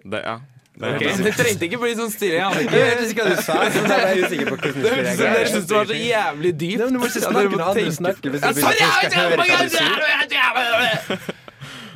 Det, 0.05 0.19
ja. 0.21 0.35
Det, 0.75 0.89
okay. 0.95 1.13
Det 1.23 1.31
trengte 1.39 1.65
ikke 1.69 1.77
bli 1.81 1.93
sånn 1.95 2.11
stille. 2.11 2.35
Jeg 2.35 2.43
hadde 2.43 2.59
Jeg 2.59 2.67
ikke 2.67 2.81
vet 2.83 3.11
ikke 3.13 3.23
hva 3.23 3.29
du 3.31 3.41
sa, 3.41 3.53
Jeg 3.63 3.71
er 3.85 4.03
jeg 4.05 4.25
usikker 4.25 4.45
på 4.49 4.55
hvordan 4.55 4.73
du 4.75 4.79
skulle 4.83 5.13
som 5.15 5.23
dere 5.23 5.47
syntes 5.47 5.67
det 5.69 5.77
var 5.77 5.87
så 5.87 5.99
jævlig 6.01 6.51
dypt. 6.59 6.75
Nei, 6.75 6.85
men 6.85 6.93
Du 6.93 6.99
må 6.99 7.05
ikke 7.07 7.21
Ja, 7.23 7.29
snakke 7.29 7.47
må 7.47 7.55
når 7.55 7.65
andre 7.65 7.79
tenke- 7.79 7.95
snakker. 7.95 8.27
Hvis 8.35 8.41
du 8.43 8.47
folk 8.59 8.79
jeg 8.83 8.89
skal 8.99 9.11
høre 9.21 9.35
hva 9.39 9.45
du 9.63 9.69
sier. 9.79 11.43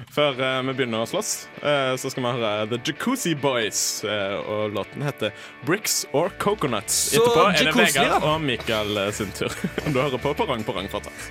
Før 0.09 0.39
uh, 0.41 0.59
vi 0.65 0.73
begynner 0.73 1.03
å 1.03 1.09
slåss, 1.09 1.31
uh, 1.61 1.93
så 2.01 2.09
skal 2.09 2.25
vi 2.25 2.31
høre 2.39 2.51
The 2.71 2.79
Jacuzzi 2.87 3.35
Boys. 3.37 3.81
eh, 4.03 4.39
og 4.41 4.73
låten 4.73 5.05
heter 5.05 5.31
Bricks 5.67 6.01
or 6.13 6.33
Coconuts. 6.41 6.97
Så 7.13 7.21
Etterpå 7.21 7.45
er 7.45 7.57
det 7.59 7.67
jacuzzi, 7.69 7.99
Vegard 7.99 8.25
og 8.31 8.41
Mikael 8.41 8.99
sin 9.13 9.31
tur. 9.37 9.53
Du 9.93 10.01
hører 10.01 10.17
på 10.21 10.33
Perrong 10.33 10.65
Perrong 10.65 10.89
fortsatt. 10.91 11.29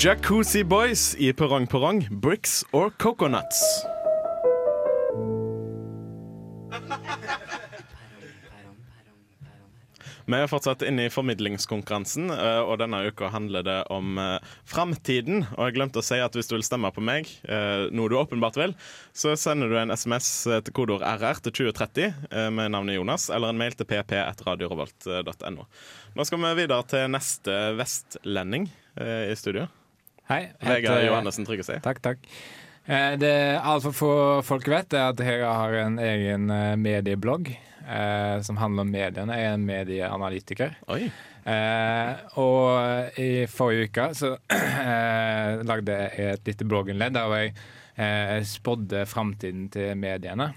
Jacuzzi 0.00 0.62
Boys 0.64 1.14
i 1.18 1.32
Perrong 1.32 1.66
Perrong, 1.66 2.06
Bricks 2.10 2.64
or 2.72 2.90
Coconuts. 2.90 3.60
Vi 10.30 10.38
er 10.38 10.50
fortsatt 10.50 10.84
inne 10.86 11.08
i 11.08 11.10
formidlingskonkurransen, 11.10 12.30
eh, 12.30 12.60
og 12.62 12.76
denne 12.78 13.00
uka 13.10 13.32
handler 13.34 13.64
det 13.66 13.78
om 13.90 14.18
uh, 14.20 14.36
framtiden. 14.68 15.42
Og 15.56 15.66
jeg 15.66 15.76
glemte 15.78 15.98
å 15.98 16.06
si 16.06 16.20
at 16.22 16.36
hvis 16.38 16.46
du 16.50 16.54
vil 16.54 16.66
stemme 16.66 16.92
på 16.94 17.02
meg, 17.02 17.26
eh, 17.50 17.88
noe 17.90 18.12
du 18.12 18.14
åpenbart 18.20 18.58
vil, 18.60 18.76
så 19.16 19.34
sender 19.40 19.72
du 19.72 19.78
en 19.80 19.90
SMS 19.90 20.30
til 20.46 20.76
kodeord 20.76 21.02
RR 21.02 21.42
til 21.42 21.56
2030 21.72 22.06
eh, 22.06 22.46
med 22.54 22.70
navnet 22.76 23.00
Jonas, 23.00 23.26
eller 23.34 23.50
en 23.50 23.58
mail 23.58 23.74
til 23.74 23.88
pp1radiorevolt.no. 23.90 25.66
Nå 26.14 26.26
skal 26.28 26.42
vi 26.46 26.54
videre 26.62 26.86
til 26.94 27.10
neste 27.10 27.60
vestlending 27.80 28.70
eh, 29.02 29.30
i 29.32 29.36
studio. 29.38 29.66
Hei. 30.30 30.44
Vegard 30.62 31.08
Johannessen 31.08 31.48
Tryggeseid. 31.48 31.82
Takk, 31.82 32.04
takk. 32.06 32.22
Eh, 32.86 33.16
Det 33.20 33.60
altfor 33.62 33.92
få 33.94 34.12
folk 34.46 34.68
vet, 34.68 34.94
er 34.96 35.10
at 35.12 35.20
jeg 35.20 35.42
har 35.44 35.74
en 35.84 35.98
egen 35.98 36.50
eh, 36.50 36.76
medieblogg 36.80 37.50
eh, 37.52 38.40
som 38.46 38.56
handler 38.60 38.86
om 38.86 38.90
mediene. 38.94 39.36
Jeg 39.36 39.50
er 39.50 39.58
en 39.58 39.66
medieanalytiker. 39.68 40.78
Eh, 41.50 42.14
og 42.40 43.18
i 43.20 43.46
forrige 43.48 43.88
uke 43.88 44.08
så 44.16 44.32
eh, 44.52 45.62
lagde 45.64 45.94
jeg 45.96 46.34
et 46.34 46.50
lite 46.50 46.66
blogginnledd 46.68 47.14
der 47.16 47.36
jeg 47.38 47.54
eh, 47.96 48.34
spådde 48.44 49.06
framtiden 49.08 49.68
til 49.72 49.94
mediene. 49.96 50.50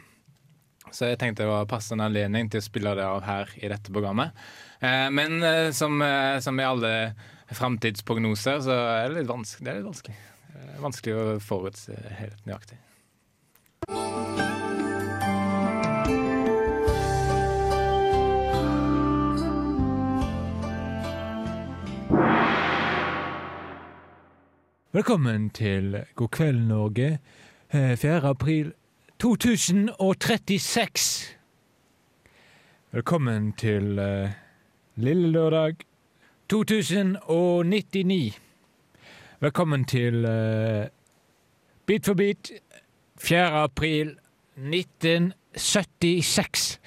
så 0.94 1.08
jeg 1.10 1.18
tenkte 1.22 1.44
det 1.44 1.50
var 1.50 1.66
passende 1.66 2.06
anledning 2.06 2.50
til 2.52 2.60
å 2.62 2.66
spille 2.66 2.92
det 3.00 3.06
av 3.08 3.24
her 3.26 3.50
i 3.62 3.70
dette 3.72 3.92
programmet. 3.96 4.36
Eh, 4.84 5.08
men 5.10 5.40
eh, 5.44 5.72
som, 5.74 5.96
eh, 6.02 6.40
som 6.44 6.60
i 6.60 6.68
alle 6.68 7.14
framtidsprognoser, 7.54 8.60
så 8.66 8.76
er 9.00 9.10
det 9.10 9.22
litt 9.24 9.32
vanskelig. 9.32 9.66
Det 9.66 9.72
er 9.72 9.80
litt 9.80 9.90
vanskelig. 9.90 10.16
Eh, 10.64 10.82
vanskelig 10.82 11.16
å 11.16 11.40
forutse 11.44 11.94
helt 12.20 12.46
nøyaktig. 12.48 12.78
Velkommen 24.94 25.50
til 25.50 26.06
God 26.16 26.30
kveld, 26.30 26.68
Norge. 26.70 27.20
Eh, 27.74 27.98
4. 27.98 28.30
april 28.30 28.74
2036. 29.20 31.38
Velkommen 32.94 33.54
til 33.58 34.00
uh, 34.00 34.30
lille 34.96 35.32
lørdag 35.32 35.76
2099. 36.50 38.34
Velkommen 39.44 39.86
til 39.86 40.26
uh, 40.26 40.86
Bit 41.86 42.06
for 42.06 42.14
bit 42.14 42.52
4. 43.20 43.64
april 43.64 44.18
1976. 44.58 46.80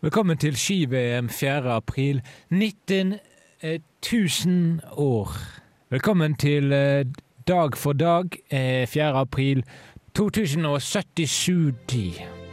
Velkommen 0.00 0.38
til 0.38 0.56
ski-VM 0.56 1.28
4. 1.28 1.72
april 1.72 2.22
19 2.50 3.14
eh, 3.62 3.80
1000 4.02 4.80
år. 4.92 5.32
Velkommen 5.90 6.34
til 6.34 6.72
uh, 6.72 7.04
Dag 7.48 7.76
for 7.76 7.92
dag 7.92 8.24
uh, 8.52 8.88
4. 8.88 9.04
april 9.04 9.64
2077. 10.14 12.43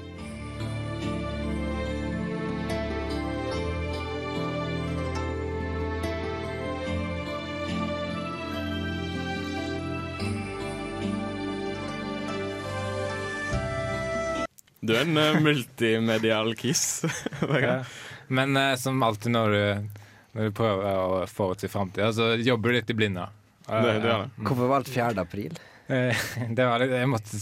Du 14.82 14.94
er 14.96 15.04
en 15.06 15.18
uh, 15.18 15.40
multimedial 15.44 16.54
kiss. 16.58 17.04
Ja. 17.66 17.82
Men 18.32 18.56
uh, 18.58 18.76
som 18.80 19.02
alltid 19.04 19.34
når 19.36 19.52
du, 19.54 19.90
når 20.38 20.48
du 20.48 20.56
prøver 20.58 20.88
å 20.88 21.20
forutsi 21.30 21.68
framtida, 21.70 22.08
så 22.16 22.32
jobber 22.42 22.72
du 22.72 22.78
litt 22.80 22.90
i 22.94 22.96
blinde. 22.98 23.28
Det- 23.68 23.82
det 23.86 23.92
gjør 24.00 24.24
det. 24.26 24.32
Hvorfor 24.48 24.72
valgt 24.72 24.90
4. 24.94 25.12
april? 25.22 25.54
Eh, 25.92 26.18
Det 26.58 26.66
var 26.66 26.80
litt, 26.82 26.94
jeg 26.96 27.10
måtte, 27.12 27.40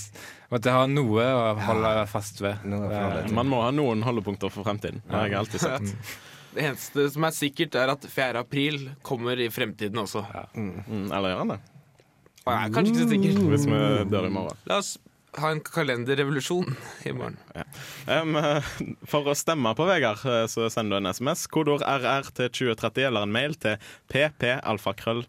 måtte 0.52 0.74
ha 0.74 0.84
noe 0.90 1.26
å 1.30 1.54
holde 1.64 1.94
fast 2.12 2.42
ved. 2.44 2.66
Man 2.66 3.48
må 3.52 3.62
ha 3.64 3.70
noen 3.76 4.02
holdepunkter 4.06 4.52
for 4.52 4.66
fremtiden. 4.68 5.00
Det 5.06 5.16
har 5.16 5.30
jeg 5.30 5.40
alltid 5.44 5.64
sett. 5.64 6.16
Det 6.50 6.64
eneste 6.66 7.06
som 7.14 7.28
er 7.30 7.36
sikkert, 7.38 7.76
er 7.78 7.92
at 7.94 8.08
4. 8.10 8.42
april 8.42 8.88
kommer 9.06 9.38
i 9.40 9.48
fremtiden 9.54 10.02
også. 10.02 10.26
Mm, 10.58 11.12
eller 11.14 11.30
gjør 11.36 11.44
han 11.46 11.54
det? 11.54 11.60
Jeg 12.50 12.58
er 12.66 12.74
kanskje 12.74 12.92
ikke 12.96 13.04
så 13.06 13.10
sikker. 13.14 13.44
Hvis 13.54 13.68
vi 13.70 13.82
dør 14.10 14.26
i 14.28 14.34
morgen. 14.34 14.58
La 14.72 14.80
oss 14.82 14.96
ha 15.42 15.52
en 15.54 15.62
kalenderrevolusjon 15.64 16.76
i 17.10 17.14
morgen. 17.16 17.38
Ja. 17.56 17.66
Um, 18.20 18.38
for 19.10 19.30
å 19.30 19.36
stemme 19.38 19.74
på 19.78 19.88
Vegard, 19.90 20.22
eh, 20.28 20.46
så 20.52 20.70
sender 20.74 20.98
du 20.98 21.04
en 21.04 21.14
SMS. 21.14 21.48
Kodord 21.52 21.86
RR 21.86 22.30
til 22.36 22.52
2030 22.52 23.10
eller 23.10 23.28
en 23.28 23.34
mail 23.34 23.58
til 23.60 23.80
ppalfakrøll 24.12 25.26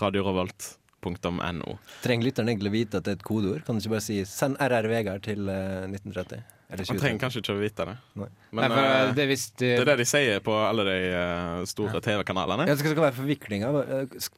radiorevolt.no. 0.00 1.76
Trenger 2.02 2.28
lytteren 2.28 2.50
egentlig 2.52 2.72
vite 2.72 3.00
at 3.00 3.06
det 3.06 3.16
er 3.16 3.20
et 3.20 3.26
kodeord? 3.26 3.62
Kan 3.66 3.76
du 3.76 3.82
ikke 3.82 3.96
bare 3.96 4.06
si 4.06 4.22
'send 4.24 4.58
RR 4.60 4.88
Vegard' 4.88 5.24
til 5.26 5.48
eh, 5.48 5.88
1930? 5.90 6.42
Eller 6.72 6.88
Man 6.88 7.00
trenger 7.02 7.20
kanskje 7.20 7.42
ikke 7.42 7.52
å 7.52 7.60
vite 7.60 7.84
det. 7.84 7.96
Nei. 8.16 8.28
Men 8.56 8.72
Nei, 8.72 8.78
eh, 8.80 9.10
det, 9.12 9.24
er 9.24 9.28
visst, 9.28 9.58
det 9.60 9.74
er 9.82 9.90
det 9.90 9.98
de 10.00 10.06
sier 10.08 10.38
på 10.40 10.54
alle 10.56 10.86
de 10.88 10.98
eh, 11.10 11.64
store 11.68 12.00
TV-kanalene. 12.00 12.64
Ja, 12.64 12.72
det 12.72 12.80
skal 12.80 12.96
være 12.96 13.18
forviklinger. 13.18 13.82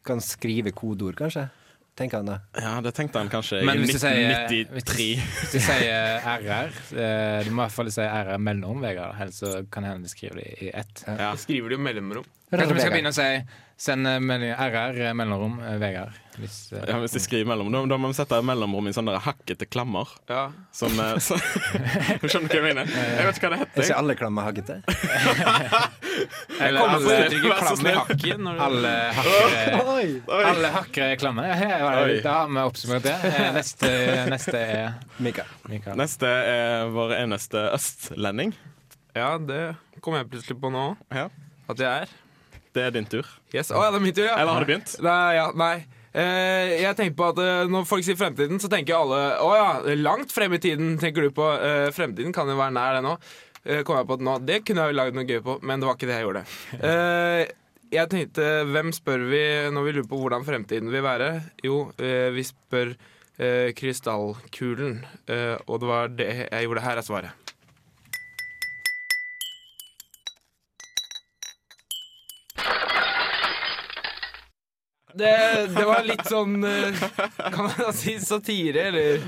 Kan 0.06 0.22
skrive 0.24 0.74
kodeord, 0.74 1.14
kanskje? 1.20 1.46
Tenker 1.94 2.16
han 2.18 2.26
det. 2.26 2.40
Ja, 2.58 2.80
det 2.82 2.90
tenkte 2.96 3.20
han 3.22 3.28
kanskje 3.30 3.60
Men 3.64 3.78
i 3.78 3.84
hvis 3.84 3.92
du 3.94 3.98
sier- 4.02 4.48
1993. 4.48 5.04
Hvis 5.20 5.52
du 5.52 5.58
sier 5.62 6.24
RR, 6.26 6.72
eh, 6.98 7.44
du 7.46 7.50
må 7.54 7.62
i 7.62 7.68
hvert 7.68 7.76
fall 7.76 7.90
si 7.94 8.02
RR 8.02 8.38
mellom 8.42 8.80
Vegard, 8.82 9.14
ellers 9.22 9.38
så 9.38 9.52
kan 9.70 9.84
hende 9.86 10.02
de 10.02 10.10
skriver 10.10 10.40
det 10.42 10.48
i 10.66 10.70
ett. 10.74 11.04
Ja. 11.06 11.30
Skriver 11.38 11.70
de 11.70 11.78
jo 11.78 11.84
mellomrom. 11.86 12.26
Kanskje 12.58 12.74
vi 12.74 12.82
skal 12.82 12.94
begynne 12.94 13.14
å 13.14 13.16
si 13.16 13.28
send 13.76 14.06
RR 14.06 15.00
eh, 15.00 15.14
mellomrom 15.14 15.58
eh, 15.62 15.76
Vegard. 15.82 16.14
Hvis, 16.38 16.72
uh, 16.72 16.80
Ja, 16.86 16.96
hvis 16.98 17.14
de 17.14 17.20
skriver 17.22 17.46
mellom, 17.46 17.70
da, 17.70 17.80
da 17.90 17.96
må 17.98 18.08
vi 18.10 18.16
sette 18.18 18.38
mellomrom 18.42 18.88
i 18.90 18.92
sånne 18.94 19.12
der 19.14 19.22
hakkete 19.22 19.66
klammer. 19.70 20.10
Ja. 20.30 20.48
Som 20.74 20.94
så, 21.22 21.38
Du 22.22 22.26
Skjønner 22.30 22.50
du 22.50 22.54
hva 22.54 22.58
jeg 22.58 22.64
mener? 22.66 22.90
Jeg 22.90 23.28
vet 23.28 23.38
ikke 23.38 23.50
hva 23.50 23.52
det 23.54 23.60
heter. 23.62 23.78
Er 23.78 23.86
ikke 23.86 24.00
alle 24.00 24.16
klammer 24.18 24.48
hakkete? 24.48 24.78
eller 26.66 26.80
alle, 26.94 27.20
Klammer 27.34 27.60
'klam 27.60 27.86
i 27.86 27.94
hakken'. 27.98 28.50
Alle! 28.66 28.94
Oi. 29.96 30.08
Alle 30.38 30.72
hakkere 30.78 31.12
er 31.14 31.22
klamme. 31.22 31.46
Ja, 31.50 31.58
ja, 31.58 31.78
ja, 31.82 32.02
Oi. 32.02 32.18
Da 32.26 32.36
har 32.40 32.50
vi 32.50 32.66
oppsummert 32.66 33.06
det. 33.06 33.14
Neste, 33.58 33.94
neste 34.30 34.58
er 34.58 34.92
Mikael. 35.22 35.54
Mikael. 35.70 35.98
Neste 35.98 36.30
er 36.30 36.90
vår 36.94 37.18
eneste 37.20 37.68
østlending. 37.74 38.54
Ja, 39.14 39.34
det 39.38 39.64
kom 40.02 40.18
jeg 40.18 40.30
plutselig 40.30 40.58
på 40.62 40.70
nå. 40.74 40.92
Ja. 41.14 41.30
At 41.70 41.80
jeg 41.80 42.04
er. 42.04 42.20
Det 42.74 42.82
er 42.82 42.94
din 42.94 43.06
tur. 43.06 43.26
Yes. 43.54 43.70
Oh, 43.70 43.82
ja, 43.84 43.92
det 43.94 44.00
er 44.00 44.04
min 44.04 44.14
tur, 44.16 44.26
ja. 44.26 44.34
Eller 44.40 44.56
har 44.56 44.64
du 44.64 44.70
begynt? 44.72 44.96
Nei, 45.04 45.34
ja, 45.36 45.46
nei. 45.54 45.74
Eh, 46.14 46.74
jeg 46.82 46.94
tenker 46.98 47.16
på 47.18 47.26
at 47.32 47.40
eh, 47.42 47.64
Når 47.66 47.88
folk 47.90 48.04
sier 48.06 48.14
fremtiden, 48.14 48.60
så 48.62 48.68
tenker 48.70 48.94
alle 48.94 49.16
Å 49.42 49.48
ja, 49.58 49.96
langt 49.98 50.30
frem 50.30 50.52
i 50.54 50.60
tiden 50.62 50.94
tenker 51.02 51.26
du 51.26 51.34
på. 51.34 51.48
Eh, 51.58 51.88
fremtiden 51.94 52.34
kan 52.34 52.50
jo 52.50 52.58
være 52.58 52.74
nær 52.76 52.98
det 52.98 53.02
nå. 53.06 53.16
Eh, 53.64 53.82
kom 53.86 53.98
jeg 53.98 54.08
på 54.10 54.18
at 54.18 54.24
nå, 54.26 54.36
Det 54.46 54.60
kunne 54.66 54.84
jeg 54.84 54.94
jo 54.94 54.98
lagd 55.00 55.18
noe 55.18 55.26
gøy 55.28 55.42
på, 55.44 55.58
men 55.66 55.82
det 55.82 55.88
var 55.88 55.98
ikke 55.98 56.10
det 56.10 56.18
jeg 56.18 56.28
gjorde. 56.28 56.44
Eh, 56.90 57.42
jeg 57.94 58.10
tenkte, 58.10 58.46
Hvem 58.74 58.90
spør 58.96 59.26
vi 59.30 59.42
når 59.70 59.86
vi 59.86 59.94
lurer 59.94 60.10
på 60.10 60.18
hvordan 60.18 60.46
fremtiden 60.46 60.90
vil 60.90 61.04
være? 61.04 61.28
Jo, 61.62 61.84
eh, 62.02 62.30
vi 62.34 62.46
spør 62.46 62.96
krystallkulen. 63.74 65.00
Og 65.66 65.80
det 65.82 65.88
var 65.88 66.12
det 66.14 66.28
jeg 66.44 66.68
gjorde. 66.68 66.84
Her 66.84 67.00
er 67.00 67.06
svaret. 67.06 67.43
Det, 75.14 75.34
det 75.70 75.84
var 75.86 76.02
litt 76.02 76.24
sånn 76.26 76.64
eh, 76.66 77.02
Kan 77.38 77.68
man 77.68 77.92
si 77.94 78.16
satire, 78.18 78.88
eller 78.90 79.22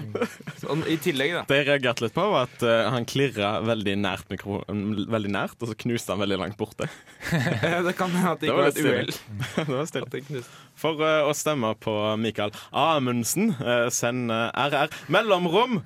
sånn 0.58 0.82
i 0.90 0.96
tillegg, 1.02 1.36
da. 1.36 1.42
Det 1.46 1.60
jeg 1.60 1.68
reagerte 1.68 2.06
litt 2.06 2.16
på, 2.16 2.24
var 2.32 2.48
at 2.48 2.64
uh, 2.66 2.88
han 2.90 3.06
klirra 3.06 3.52
veldig 3.66 3.94
nært 4.02 4.32
mikrofonen, 4.32 5.04
veldig 5.12 5.30
nært, 5.36 5.58
og 5.60 5.70
så 5.70 5.76
knuste 5.84 6.14
han 6.14 6.24
veldig 6.24 6.40
langt 6.42 6.58
borte. 6.58 6.88
Det 7.86 7.94
kan 7.98 8.10
hende 8.10 8.32
at 8.32 8.42
det 8.42 8.50
ikke 8.50 8.58
var 8.58 8.72
et 8.72 8.80
uhell. 8.82 9.12
det 9.56 9.66
var 9.70 9.86
stille. 9.90 10.42
For 10.78 11.02
uh, 11.02 11.28
å 11.28 11.36
stemme 11.36 11.70
på 11.78 11.94
Mikael 12.18 12.54
Amundsen, 12.74 13.52
uh, 13.60 13.86
send 13.94 14.32
RR 14.32 14.90
mellomrom 15.12 15.80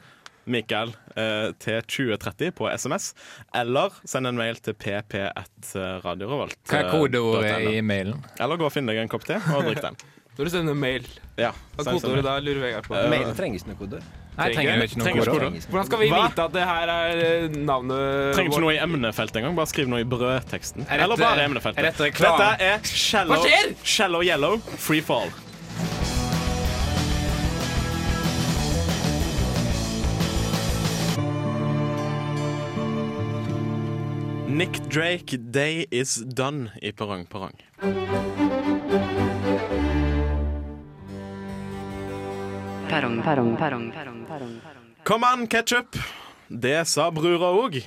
Mikael 0.51 0.93
eh, 1.17 1.51
til 1.63 1.81
2030 1.87 2.53
på 2.59 2.69
SMS, 2.75 3.11
eller 3.57 3.95
send 4.09 4.27
en 4.31 4.39
mail 4.41 4.59
til 4.65 4.75
pp1radiorevolt. 4.81 6.57
Hva 6.71 6.81
er 6.85 6.91
kodeordet 6.93 7.69
i 7.75 7.81
mailen? 7.85 8.23
Eller 8.41 8.61
gå 8.61 8.67
og 8.69 8.75
finne 8.75 8.93
deg 8.95 9.03
en 9.05 9.13
kopp 9.13 9.25
te 9.29 9.39
og 9.41 9.67
drikk 9.69 9.85
den. 9.89 10.01
Når 10.41 10.47
du 10.47 10.51
sender 10.55 10.77
mail, 10.79 11.05
Ja, 11.37 11.51
hva 11.77 11.83
er 11.85 11.97
kodeordet 11.99 12.25
da? 12.25 12.37
Lurer 12.41 12.63
Vegard 12.65 12.87
på. 12.89 12.95
Eh, 12.97 13.09
Mail 13.13 13.33
trenger 13.37 13.59
ikke 13.61 13.69
noe 13.73 13.81
kodeord. 13.83 14.07
Nei, 14.39 14.47
trenger 14.55 14.85
ikke 14.87 14.97
noe 15.01 15.05
Trenger 15.05 15.21
ikke 15.21 15.33
kodeord. 15.35 15.43
kodeord. 15.51 15.67
Hvordan 15.75 15.89
skal 15.91 16.01
vi 16.01 16.07
Hva? 16.09 16.21
vite 16.31 16.45
at 16.47 16.55
det 16.55 16.63
her 16.71 16.93
er 16.95 17.21
eh, 17.27 17.59
navnet 17.67 18.31
Trenger 18.39 18.55
ikke 18.55 18.63
noe 18.65 18.73
i 18.73 18.79
emnefeltet 18.81 19.41
engang. 19.43 19.59
Bare 19.59 19.69
skriv 19.75 19.91
noe 19.91 20.01
i 20.01 20.09
brødteksten. 20.09 20.87
Er 20.87 21.05
Eller 21.05 21.21
bare 21.21 21.43
i 21.43 21.49
emnefeltet. 21.51 21.83
er 21.83 21.91
dette? 21.91 22.09
Dette 22.25 22.49
er 22.71 22.89
shallow, 22.89 23.35
Hva 23.37 23.51
skjer? 23.51 23.75
shallow 23.85 24.25
Yellow 24.25 24.57
Free 24.81 25.05
Fall. 25.05 25.29
Nick 34.61 34.91
Drake, 34.91 35.39
'Day 35.39 35.87
Is 35.91 36.17
Done' 36.17 36.71
i 36.83 36.93
Perrong 36.93 37.25
Perrong. 37.27 37.57
Perrong, 42.89 43.23
perrong, 43.23 43.57
perrong, 43.57 43.93
perrong, 43.93 44.27
perrong. 44.29 44.61
Kom 45.05 45.25
an, 45.25 45.47
ketsjup! 45.47 45.97
Det 46.49 46.85
sa 46.85 47.09
brura 47.11 47.55
òg. 47.57 47.79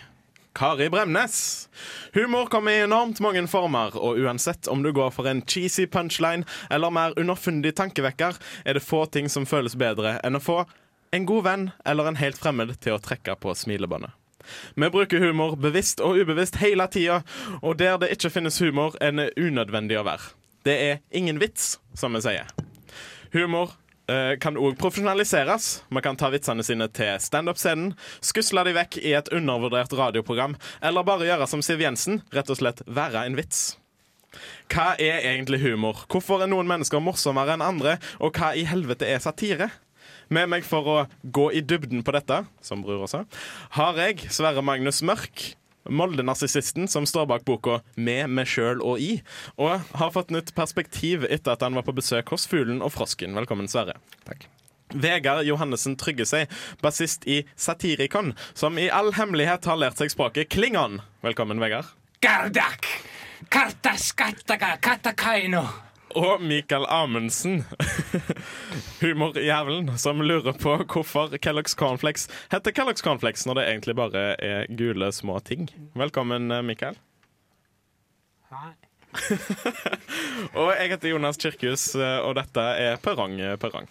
Kari 0.56 0.90
Bremnes. 0.90 1.70
Humor 2.14 2.50
kommer 2.50 2.72
i 2.72 2.82
enormt 2.88 3.22
mange 3.22 3.46
former, 3.48 3.94
og 3.94 4.18
uansett 4.18 4.68
om 4.68 4.82
du 4.82 4.90
går 4.92 5.14
for 5.14 5.30
en 5.30 5.46
cheesy 5.46 5.86
punchline 5.86 6.42
eller 6.72 6.90
mer 6.90 7.14
underfundig 7.14 7.76
tankevekker, 7.78 8.42
er 8.66 8.74
det 8.74 8.82
få 8.82 9.06
ting 9.06 9.30
som 9.30 9.46
føles 9.46 9.78
bedre 9.78 10.18
enn 10.26 10.42
å 10.42 10.42
få 10.42 10.64
en 11.14 11.30
god 11.30 11.46
venn 11.52 11.72
eller 11.86 12.10
en 12.10 12.18
helt 12.18 12.42
fremmed 12.42 12.74
til 12.82 12.98
å 12.98 13.02
trekke 13.12 13.38
på 13.38 13.54
smilebåndet. 13.54 14.23
Vi 14.76 14.90
bruker 14.94 15.24
humor 15.24 15.56
bevisst 15.60 16.04
og 16.04 16.20
ubevisst 16.22 16.60
hele 16.64 16.88
tida, 16.92 17.22
og 17.62 17.78
der 17.80 18.00
det 18.02 18.14
ikke 18.16 18.34
finnes 18.34 18.60
humor, 18.64 18.98
er 19.02 19.16
det 19.18 19.32
unødvendig 19.38 20.00
å 20.00 20.08
være. 20.08 20.34
Det 20.64 20.76
er 20.80 21.00
ingen 21.12 21.42
vits, 21.42 21.78
som 21.98 22.16
vi 22.16 22.24
sier. 22.24 22.48
Humor 23.34 23.74
eh, 24.08 24.36
kan 24.40 24.58
òg 24.60 24.78
profesjonaliseres. 24.80 25.84
Man 25.94 26.06
kan 26.06 26.18
ta 26.20 26.30
vitsene 26.34 26.64
sine 26.64 26.88
til 26.94 27.20
standup-scenen, 27.20 27.94
skusle 28.24 28.64
de 28.68 28.76
vekk 28.78 29.00
i 29.04 29.16
et 29.18 29.32
undervurdert 29.36 29.96
radioprogram, 29.98 30.58
eller 30.82 31.08
bare 31.08 31.28
gjøre 31.28 31.50
som 31.50 31.64
Siv 31.66 31.84
Jensen, 31.84 32.22
rett 32.34 32.52
og 32.54 32.62
slett 32.62 32.84
være 32.88 33.26
en 33.28 33.40
vits. 33.40 33.74
Hva 34.72 34.94
er 34.98 35.22
egentlig 35.30 35.62
humor? 35.62 36.06
Hvorfor 36.10 36.42
er 36.42 36.50
noen 36.50 36.70
mennesker 36.70 37.04
morsommere 37.04 37.54
enn 37.54 37.66
andre? 37.66 38.00
Og 38.24 38.34
hva 38.34 38.54
i 38.58 38.66
helvete 38.66 39.06
er 39.10 39.22
satire? 39.22 39.70
Med 40.34 40.50
meg 40.50 40.64
for 40.66 40.88
å 40.90 40.96
gå 41.36 41.50
i 41.54 41.62
dybden 41.62 42.02
på 42.06 42.14
dette, 42.16 42.40
som 42.64 42.82
Bror 42.82 43.04
også, 43.06 43.24
har 43.78 44.00
jeg 44.02 44.32
Sverre 44.34 44.64
Magnus 44.66 45.04
Mørk. 45.06 45.52
Molde-narsissisten 45.84 46.88
som 46.88 47.06
står 47.06 47.28
bak 47.28 47.44
boka 47.44 47.82
'Med 47.98 48.30
meg 48.30 48.48
sjøl 48.48 48.80
og 48.82 49.02
i', 49.04 49.22
og 49.60 49.82
har 49.94 50.14
fått 50.16 50.32
nytt 50.32 50.56
perspektiv 50.56 51.26
etter 51.30 51.52
at 51.52 51.62
han 51.62 51.76
var 51.76 51.84
på 51.84 51.94
besøk 51.94 52.30
hos 52.30 52.48
Fuglen 52.48 52.82
og 52.82 52.94
Frosken. 52.94 53.36
Velkommen, 53.36 53.68
Sverre. 53.68 54.00
Takk. 54.26 54.48
Vegard 54.94 55.46
Johannessen 55.46 55.98
Tryggesei, 55.98 56.48
bassist 56.82 57.28
i 57.28 57.44
Satirikon, 57.56 58.34
som 58.54 58.78
i 58.78 58.90
all 58.90 59.12
hemmelighet 59.12 59.66
har 59.66 59.78
lært 59.78 59.98
seg 59.98 60.10
språket 60.10 60.50
klingon. 60.50 61.02
Velkommen, 61.22 61.60
Vegard. 61.60 61.86
Gardak! 62.22 62.88
Kartaskataka 63.50 64.78
katakaino. 64.82 65.68
Og 66.16 66.42
Mikael 66.42 66.86
Amundsen, 66.90 67.64
humorjævelen, 69.02 69.90
som 69.98 70.22
lurer 70.22 70.54
på 70.54 70.76
hvorfor 70.84 71.34
Kellogg's 71.42 71.74
Cornflakes 71.76 72.28
heter 72.52 72.72
Kellogg's 72.72 73.02
Cornflakes 73.02 73.46
når 73.50 73.58
det 73.58 73.66
egentlig 73.72 73.96
bare 73.98 74.24
er 74.38 74.70
gule, 74.78 75.12
små 75.12 75.40
ting. 75.40 75.70
Velkommen, 75.98 76.54
Michael. 76.66 77.00
Hei. 78.54 78.74
og 80.58 80.72
jeg 80.78 80.90
heter 80.94 81.10
Jonas 81.10 81.38
Kirkhus, 81.38 81.96
eh, 81.96 82.20
og 82.26 82.38
dette 82.38 82.62
er 82.62 83.02
Perrong 83.02 83.38
eh, 83.42 83.58
Perrong. 83.62 83.90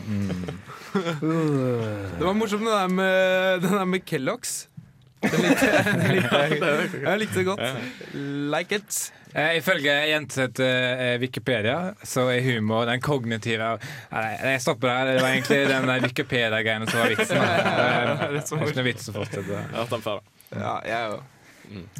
Det 0.90 2.24
var 2.24 2.32
morsomt 2.34 2.64
det 2.64 2.72
der 2.72 2.88
med, 2.88 3.60
den 3.62 3.74
der 3.76 3.84
med 3.84 4.00
Kellogg's. 4.06 4.69
Den 5.20 5.42
likte, 5.44 5.70
den 5.84 6.12
likte, 6.14 7.00
jeg 7.04 7.20
likte 7.20 7.38
det 7.38 7.46
godt. 7.48 7.64
Like 8.54 8.78
it. 8.80 9.00
Eh, 9.34 9.56
ifølge 9.60 9.92
Jenseth 10.10 10.62
eh, 10.64 11.20
Wikipedia 11.22 11.92
så 12.02 12.24
er 12.32 12.40
humor 12.42 12.88
den 12.88 13.02
kognitive 13.04 13.76
Nei, 14.10 14.24
jeg 14.42 14.62
stopper 14.64 14.90
der. 14.90 15.12
Det 15.12 15.22
var 15.22 15.34
egentlig 15.36 15.60
den 15.70 15.92
Wikipedia-greiene 16.06 16.88
som 16.90 17.02
var 17.02 17.12
vitsen. 17.14 17.36
Det 18.30 18.30
er 18.30 18.40
ikke 18.40 18.80
noe 18.80 18.88
vits 18.88 19.12
å 19.12 19.14
fortsette. 19.20 19.60
Ja, 20.50 20.74
jeg 20.88 21.12
òg. 21.14 21.28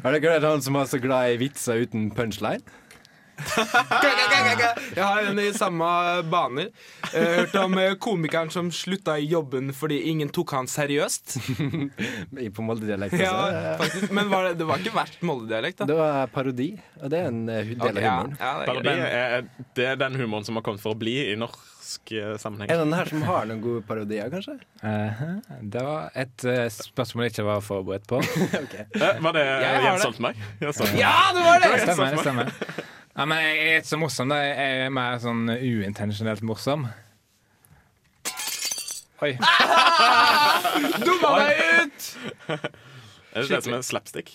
Er 0.03 0.11
det 0.17 0.27
hørt 0.27 0.43
han 0.43 0.63
som 0.65 0.75
er 0.75 0.89
så 0.91 0.99
glad 0.99 1.31
i 1.31 1.39
vitser 1.39 1.85
uten 1.85 2.09
punchline? 2.15 2.65
Jeg 4.95 5.03
har 5.03 5.27
en 5.29 5.39
i 5.39 5.47
samme 5.55 5.87
baner. 6.31 6.69
Jeg 7.13 7.25
hørte 7.25 7.39
hørt 7.41 7.55
om 7.65 7.77
eh, 7.81 7.93
komikeren 8.01 8.51
som 8.53 8.69
slutta 8.75 9.17
i 9.19 9.27
jobben 9.31 9.71
fordi 9.75 10.01
ingen 10.11 10.29
tok 10.33 10.53
han 10.57 10.69
seriøst. 10.71 11.37
I- 12.45 12.49
På 12.53 12.65
Molde-dialekt. 12.65 13.15
Ja, 13.19 13.31
altså. 13.31 13.73
faktisk. 13.83 14.11
Men 14.15 14.29
var 14.31 14.49
det, 14.49 14.53
det 14.61 14.67
var 14.69 14.81
ikke 14.83 14.95
verst 14.95 15.21
Molde-dialekt, 15.25 15.81
da. 15.81 15.89
Det 15.91 15.97
var 15.99 16.27
parodi, 16.33 16.69
og 17.01 17.09
det 17.13 17.21
er 17.23 17.31
en 17.31 17.41
eh, 17.49 17.73
del 17.75 17.97
av 17.97 18.03
ja, 18.03 18.15
humoren. 18.17 18.37
ja, 18.39 18.51
det 18.51 18.61
er 18.61 18.71
Parodi 18.71 18.95
er, 19.11 19.49
det 19.81 19.89
er 19.93 20.01
den 20.05 20.19
humoren 20.21 20.47
som 20.47 20.59
har 20.59 20.65
kommet 20.67 20.83
for 20.83 20.95
å 20.95 20.99
bli 21.01 21.15
i 21.31 21.35
norsk 21.39 22.13
eh, 22.17 22.35
sammenheng. 22.41 22.69
Er 22.71 22.81
det 22.81 22.85
noen 22.87 22.97
her 22.99 23.11
som 23.11 23.25
har 23.27 23.47
noen 23.49 23.61
gode 23.63 23.83
parodier, 23.87 24.29
kanskje? 24.33 24.57
Eh, 24.83 25.25
det 25.73 25.83
var 25.87 26.11
et 26.17 26.47
uh, 26.47 26.65
spørsmål 26.75 27.27
jeg 27.27 27.35
ikke 27.35 27.47
var 27.49 27.65
forberedt 27.65 28.07
på. 28.11 28.21
Eh, 29.01 29.17
Var 29.23 29.33
det 29.35 29.41
Jens. 29.43 30.01
Stoltenberg? 30.03 30.39
Ja, 30.99 31.13
det 31.35 31.43
var 31.45 31.61
det! 31.63 31.69
Det 31.71 31.81
stemmer. 31.85 32.15
det 32.15 32.23
stemmer 32.25 32.51
ja, 33.21 33.25
Men 33.29 33.37
jeg 33.37 33.57
er 33.61 33.81
ikke 33.81 33.91
så 33.91 33.99
morsom. 34.01 34.31
Da. 34.33 34.39
Jeg 34.41 34.85
er 34.85 34.93
mer 34.93 35.19
sånn 35.21 35.45
uintensjonelt 35.53 36.41
morsom. 36.45 36.87
Oi. 39.21 39.35
Dumma 41.05 41.33
meg 41.37 41.59
ut! 41.61 42.07
Er 42.49 43.43
det 43.45 43.49
det 43.51 43.59
som 43.67 43.75
er 43.77 43.83
slapstick? 43.85 44.31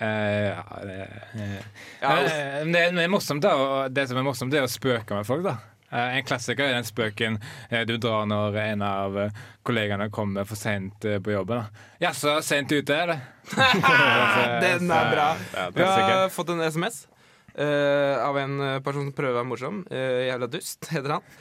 Eh, 0.00 0.46
ja, 0.48 0.62
det, 0.88 0.96
eh. 1.36 1.58
Ja. 2.00 2.14
Eh, 2.16 2.62
det, 2.64 2.86
det, 2.96 3.04
er 3.04 3.12
morsomt 3.12 3.44
da, 3.44 3.52
og 3.60 3.92
det 3.92 4.06
som 4.08 4.16
er 4.16 4.24
morsomt, 4.24 4.54
det 4.54 4.62
er 4.62 4.64
å 4.64 4.72
spøke 4.72 5.18
med 5.18 5.28
folk. 5.28 5.44
da 5.44 5.58
Eh, 5.92 6.16
En 6.16 6.24
klassiker 6.24 6.68
er 6.68 6.76
den 6.76 6.86
spøken 6.86 7.38
eh, 7.68 7.82
du 7.86 7.96
drar 7.98 8.26
når 8.30 8.56
en 8.62 8.82
av 8.86 9.16
eh, 9.18 9.38
kollegaene 9.66 10.06
kommer 10.14 10.46
for 10.46 10.58
seint 10.58 11.02
på 11.02 11.34
jobben. 11.34 11.66
'Jaså, 11.98 12.38
seint 12.46 12.70
ute, 12.70 12.94
er 12.94 13.10
det?' 13.10 13.20
Den 14.62 14.90
er 14.90 15.10
bra. 15.10 15.28
Vi 15.74 15.82
har 15.82 16.28
fått 16.30 16.54
en 16.54 16.62
SMS 16.62 17.06
eh, 17.54 18.16
av 18.22 18.38
en 18.40 18.58
person 18.84 19.08
som 19.08 19.14
prøver 19.16 19.34
å 19.36 19.40
være 19.40 19.50
morsom. 19.50 19.82
Uh, 19.90 20.26
jævla 20.28 20.50
dust, 20.52 20.86
heter 20.94 21.16
han. 21.16 21.32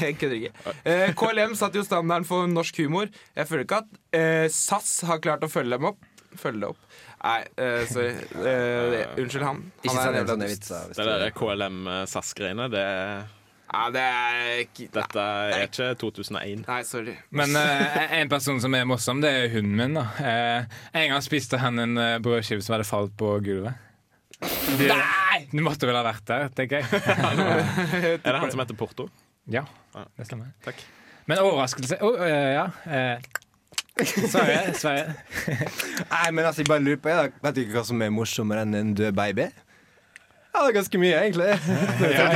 Jeg 0.00 0.16
kødder 0.20 0.36
ikke. 0.40 0.74
Uh, 0.88 1.08
KLM 1.20 1.56
satte 1.58 1.80
jo 1.80 1.84
standarden 1.86 2.24
for 2.28 2.48
norsk 2.48 2.78
humor. 2.84 3.10
Jeg 3.36 3.48
føler 3.50 3.66
ikke 3.66 3.82
at 3.84 3.98
eh, 4.16 4.46
SAS 4.52 5.00
har 5.08 5.20
klart 5.24 5.44
å 5.44 5.52
følge 5.52 5.76
dem 5.76 5.90
opp. 5.92 6.00
Følge 6.36 6.62
det 6.64 6.70
opp. 6.74 6.82
Nei, 7.26 7.40
eh, 7.56 7.86
sorry. 7.88 8.12
Eh, 8.12 8.90
det- 8.92 9.06
unnskyld 9.22 9.44
han. 9.44 9.62
Ikke 9.82 9.96
han 9.96 10.02
er 10.02 10.08
en 10.08 10.20
jævla 10.20 10.36
dust. 10.44 10.68
Det 10.96 11.06
der 11.08 11.32
KLM-SAS-greiene, 11.36 12.68
det, 12.72 12.84
Ja, 13.66 13.86
det 13.90 14.02
er 14.02 14.60
ikke 14.62 14.84
dette 14.94 15.22
er 15.22 15.64
ikke 15.66 15.88
2001. 15.98 16.62
Nei, 16.68 16.82
sorry. 16.86 17.16
Men 17.34 17.56
uh, 17.58 18.04
en 18.20 18.30
person 18.30 18.60
som 18.62 18.76
er 18.78 18.84
morsom, 18.86 19.20
det 19.24 19.32
er 19.32 19.48
hunden 19.56 19.74
min. 19.80 19.96
da 19.98 20.04
uh, 20.20 20.78
En 20.94 21.10
gang 21.16 21.24
spiste 21.24 21.58
han 21.58 21.82
en 21.82 21.98
eh, 21.98 22.18
brødskive 22.22 22.62
som 22.62 22.76
hadde 22.76 22.86
falt 22.86 23.16
på 23.18 23.32
gulvet. 23.42 23.74
Du, 24.78 24.86
du 25.56 25.62
måtte 25.64 25.88
vel 25.88 25.98
ha 25.98 26.04
vært 26.06 26.26
der, 26.28 26.48
tenker 26.56 26.82
jeg. 26.82 27.02
Er 28.20 28.20
det 28.20 28.38
han 28.42 28.52
som 28.52 28.62
heter 28.62 28.78
Porto? 28.78 29.08
Ja, 29.50 29.62
det 30.16 30.26
stemmer. 30.26 30.50
Takk. 30.64 30.80
Men 31.26 31.42
overraskelse 31.42 31.98
oh, 32.06 32.18
Ja. 32.26 32.70
Eh, 32.86 33.18
Sverre. 34.28 34.74
Sverre. 34.76 35.14
Nei, 36.10 36.26
men 36.34 36.44
altså, 36.44 36.60
jeg 36.60 36.68
bare 36.68 36.84
lurer 36.84 36.98
på 37.00 37.08
jeg 37.08 37.30
Vet 37.40 37.56
du 37.56 37.62
ikke 37.62 37.78
hva 37.78 37.84
som 37.88 38.02
er 38.04 38.10
morsommere 38.12 38.66
enn 38.66 38.76
en 38.76 38.92
død 38.98 39.14
baby? 39.16 39.46
Ja, 40.56 40.62
det 40.64 40.70
er 40.70 40.76
ganske 40.78 40.98
mye, 41.00 41.16
egentlig. 41.20 41.48
Ja, 42.00 42.26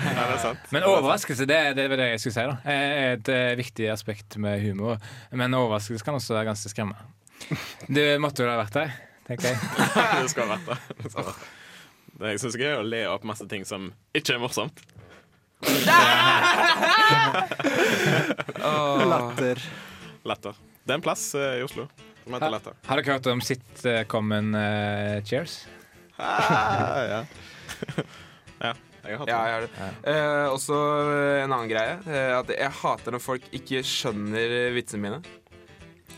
det 0.00 0.20
er 0.22 0.38
sant. 0.40 0.68
Men 0.72 0.86
overraskelse, 0.88 1.44
det, 1.48 1.58
det 1.76 1.84
var 1.92 2.00
det 2.00 2.06
jeg 2.14 2.22
skulle 2.22 2.36
si. 2.36 2.44
da 2.48 2.72
er 2.72 3.18
Et 3.18 3.30
eh, 3.34 3.56
viktig 3.60 3.90
aspekt 3.92 4.38
med 4.40 4.62
humor. 4.64 4.96
Men 5.32 5.56
overraskelse 5.56 6.06
kan 6.06 6.16
også 6.16 6.38
være 6.38 6.48
ganske 6.52 6.72
skremmende. 6.72 7.04
Du 7.84 8.00
måtte 8.24 8.46
jo 8.46 8.48
ha 8.48 8.56
vært 8.62 8.78
der, 8.78 8.96
tenker 9.28 9.52
jeg. 9.52 9.60
du 10.24 10.32
skal 10.32 10.48
ha 10.48 10.56
vært 10.56 10.72
det. 10.72 11.34
Det. 12.24 12.34
jeg 12.34 12.42
syns 12.44 12.56
er 12.58 12.64
gøy 12.64 12.74
å 12.80 12.86
le 12.88 13.02
opp 13.12 13.24
masse 13.28 13.46
ting 13.50 13.64
som 13.68 13.90
ikke 14.16 14.36
er 14.36 14.42
morsomt. 14.42 14.82
Latter. 19.12 19.62
Latter. 20.24 20.58
Det 20.84 20.92
er 20.92 20.98
en 20.98 21.04
plass 21.04 21.24
eh, 21.38 21.60
i 21.60 21.64
Oslo 21.64 21.86
som 22.24 22.36
heter 22.36 22.52
Latter. 22.52 22.76
Har 22.88 23.00
dere 23.00 23.16
hørt 23.18 23.26
om 23.32 23.40
sitcomen 23.44 24.54
uh, 24.56 25.20
Cheers? 25.28 25.58
Ah, 26.16 27.00
ja. 27.04 27.20
ja, 28.64 28.72
jeg 29.04 29.18
har 29.18 29.20
hatt 29.20 29.28
Ja, 29.28 29.38
det. 29.38 29.48
jeg 29.50 29.54
har 29.54 29.64
det. 29.66 29.70
Eh, 30.12 30.46
også 30.52 30.78
en 31.42 31.52
annen 31.52 31.68
greie. 31.68 31.96
Eh, 32.08 32.32
at 32.38 32.52
jeg 32.54 32.70
hater 32.80 33.16
når 33.16 33.24
folk 33.24 33.48
ikke 33.56 33.82
skjønner 33.84 34.54
eh, 34.60 34.70
vitsene 34.76 35.02
mine. 35.04 35.18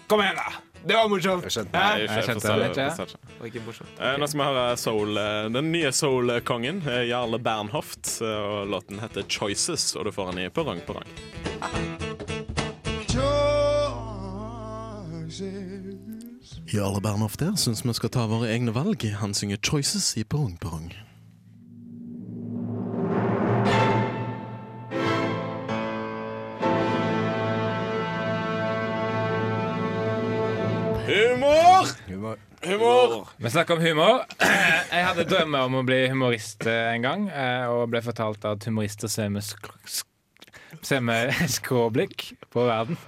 Kom 0.06 0.22
igjen, 0.22 0.38
da! 0.38 0.65
Det 0.84 0.94
var 0.94 1.08
morsomt! 1.08 1.44
Jeg 1.46 1.52
skjønte. 1.52 1.78
Hæ? 1.78 2.00
Jeg 2.02 2.24
skjønte 2.26 2.52
jeg 2.52 2.74
det, 2.76 3.16
var 3.38 3.46
ikke 3.48 3.62
morsomt. 3.66 4.00
Eh, 4.00 4.18
Nå 4.20 4.26
skal 4.30 4.40
vi 4.40 4.46
høre 4.46 4.76
soul, 4.76 5.16
eh, 5.18 5.48
den 5.54 5.72
nye 5.72 5.92
soul-kongen, 5.92 6.82
eh, 6.88 7.08
Jarle 7.08 7.38
Bernhoft. 7.42 8.20
Og 8.22 8.66
låten 8.70 9.00
heter 9.00 9.22
'Choices', 9.22 9.96
og 9.98 10.04
du 10.04 10.12
får 10.12 10.30
den 10.32 10.46
i 10.46 10.48
Perrong 10.48 10.80
Perrong. 10.86 11.08
Jarle 16.74 17.00
Bernhoft 17.00 17.40
der 17.40 17.56
syns 17.56 17.84
vi 17.84 17.92
skal 17.92 18.10
ta 18.10 18.26
våre 18.26 18.50
egne 18.50 18.74
valg. 18.74 19.02
Han 19.20 19.34
synger 19.34 19.56
'Choices' 19.56 20.16
i 20.18 20.24
Perrong 20.24 20.58
Perrong. 20.60 21.05
Humor! 32.06 32.38
Humor. 32.62 33.28
Vi 33.36 33.50
snakker 33.50 33.74
om 33.76 33.80
humor. 33.82 34.20
Jeg 34.40 35.04
hadde 35.06 35.24
drømmer 35.28 35.64
om 35.66 35.74
å 35.80 35.86
bli 35.86 36.04
humorist 36.10 36.66
eh, 36.70 36.92
en 36.94 37.02
gang, 37.04 37.24
eh, 37.30 37.66
og 37.70 37.88
ble 37.92 38.00
fortalt 38.04 38.44
at 38.48 38.64
humorister 38.68 39.10
ser 39.10 39.28
med, 39.34 39.42
ser 40.86 41.02
med 41.04 41.32
skråblikk 41.56 42.28
på 42.54 42.66
verden. 42.68 42.98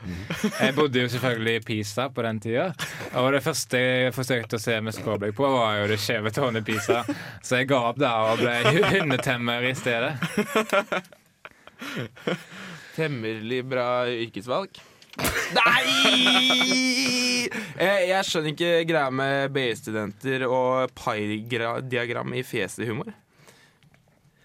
Jeg 0.58 0.74
bodde 0.76 1.04
jo 1.04 1.12
selvfølgelig 1.14 1.54
i 1.60 1.64
Pisa 1.68 2.08
på 2.10 2.26
den 2.26 2.42
tida, 2.42 2.66
og 3.18 3.30
det 3.36 3.42
første 3.46 3.82
jeg 3.82 4.16
forsøkte 4.18 4.58
å 4.58 4.64
se 4.66 4.80
med 4.84 4.96
skråblikk 4.98 5.38
på, 5.38 5.46
var 5.54 5.78
jo 5.84 5.88
det 5.94 6.00
skjeve 6.02 6.34
tårnet 6.34 6.66
i 6.66 6.72
Pisa, 6.72 7.04
så 7.42 7.62
jeg 7.62 7.70
ga 7.70 7.80
opp 7.92 8.02
der 8.02 8.34
og 8.34 8.42
ble 8.42 8.58
hu- 8.66 8.90
hundetemmer 8.98 9.70
i 9.70 9.74
stedet. 9.78 10.14
Temmerlig 12.98 13.62
bra 13.70 13.90
yrkesvalg. 14.10 14.80
Nei! 15.58 17.48
Jeg, 17.78 18.08
jeg 18.10 18.26
skjønner 18.26 18.52
ikke 18.52 18.70
greia 18.88 19.10
med 19.14 19.52
BI-studenter 19.54 20.44
og 20.48 20.90
pai-diagram 20.98 22.34
i 22.36 22.42
fjeset-humor. 22.46 23.12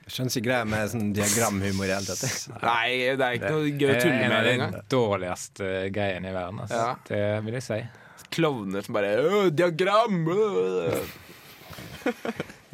Jeg 0.03 0.11
skjønner 0.17 0.33
ikke 0.35 0.45
greia 0.45 0.67
med 0.67 0.91
sånn 0.91 1.11
diagramhumor 1.15 1.87
i 1.87 1.93
hele 1.95 2.05
tatt. 2.05 2.23
Nei, 2.61 2.87
det 3.17 3.25
er 3.27 3.37
ikke 3.39 3.51
noe 3.55 3.67
gøy 3.71 3.87
å 3.87 3.89
Det 3.89 3.95
er 3.95 4.01
tulle 4.03 4.15
en 4.19 4.23
med 4.29 4.37
av 4.37 4.43
det 4.43 4.51
de 4.51 4.55
engang. 4.59 4.73
dårligste 4.93 5.69
greiene 5.95 6.29
i 6.29 6.35
verden. 6.35 6.63
Altså. 6.65 6.81
Ja. 6.81 6.95
Det 7.09 7.21
vil 7.47 7.57
jeg 7.59 7.65
si. 7.69 7.79
Klovner 8.33 8.85
som 8.85 8.97
bare 8.97 9.13
Diagram! 9.53 10.19
øh». 10.33 11.13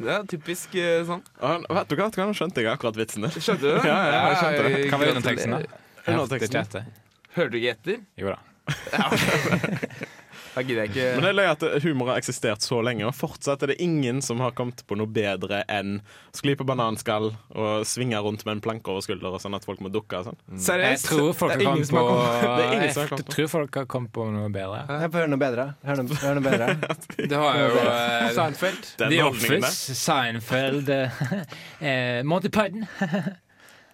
Det 0.00 0.08
er 0.08 0.22
typisk 0.24 0.74
eh, 0.80 1.02
sånn. 1.04 1.20
Og, 1.44 1.66
vet 1.76 1.90
du 1.90 1.98
hva, 1.98 2.06
nå 2.16 2.32
skjønte 2.36 2.62
jeg 2.64 2.70
akkurat 2.72 2.96
vitsen 2.96 3.26
din. 3.26 3.34
Skjønte 3.36 3.60
du 3.66 3.68
det? 3.68 3.82
Ja, 3.84 3.98
ja, 4.08 4.20
jeg 4.32 4.38
skjønte 4.40 4.62
det. 4.64 4.78
Hva 4.88 5.00
var 5.02 5.10
underteksten, 5.12 5.52
da? 5.52 5.80
Underteksten. 6.14 6.90
Hørte 7.36 7.54
du 7.54 7.60
ikke 7.60 7.76
etter? 7.76 8.00
Jo 8.20 8.34
da. 8.34 8.40
Da 10.50 10.62
gidder 10.66 10.82
jeg 10.82 10.90
ikke 10.90 11.10
Men 11.14 11.24
det 11.24 11.30
er 11.30 11.36
løy 11.38 11.48
at 11.48 11.64
humor 11.84 12.10
har 12.10 12.18
eksistert 12.20 12.64
så 12.64 12.80
lenge, 12.82 13.04
og 13.06 13.14
fortsatt 13.14 13.62
er 13.64 13.72
det 13.72 13.76
ingen 13.82 14.18
som 14.24 14.40
har 14.42 14.54
kommet 14.58 14.82
på 14.88 14.96
noe 14.98 15.06
bedre 15.10 15.62
enn 15.70 16.00
skli 16.36 16.56
på 16.58 16.66
bananskall 16.66 17.30
og 17.54 17.84
svinge 17.88 18.18
rundt 18.24 18.42
med 18.46 18.56
en 18.56 18.62
planke 18.64 18.90
over 18.90 19.04
skulderen, 19.04 19.38
sånn 19.42 19.54
at 19.58 19.66
folk 19.68 19.82
må 19.84 19.92
dukke 19.94 20.18
og 20.20 20.30
sånn. 20.30 20.40
Jeg 20.56 20.64
Seriøst? 20.66 21.10
tror 21.10 21.30
folk 21.38 21.54
er 21.54 21.62
har 21.62 21.70
kommet 21.70 21.92
på, 21.94 22.06
er 22.50 22.86
Jeg 22.88 23.10
på. 23.12 23.20
tror 23.34 23.50
folk 23.54 23.78
har 23.80 23.86
kommet 23.90 24.14
på 24.16 24.26
noe 24.34 24.48
bedre. 24.54 24.82
Jeg 24.90 25.12
får 25.12 25.22
høre 25.22 25.32
noe 25.34 25.42
bedre. 25.44 25.66
Hør 25.86 26.00
noe, 26.02 26.18
hør 26.24 26.40
noe 26.40 26.46
bedre. 26.48 26.96
Det 27.30 27.42
har 27.44 27.60
jo 27.60 27.68
uh, 27.76 28.26
Seinfeld. 28.40 28.90
The. 28.98 29.22
Office, 29.30 29.94
Seinfeld, 30.00 30.90
eh, 30.90 32.22
Monty 32.26 32.50
Python. 32.50 32.88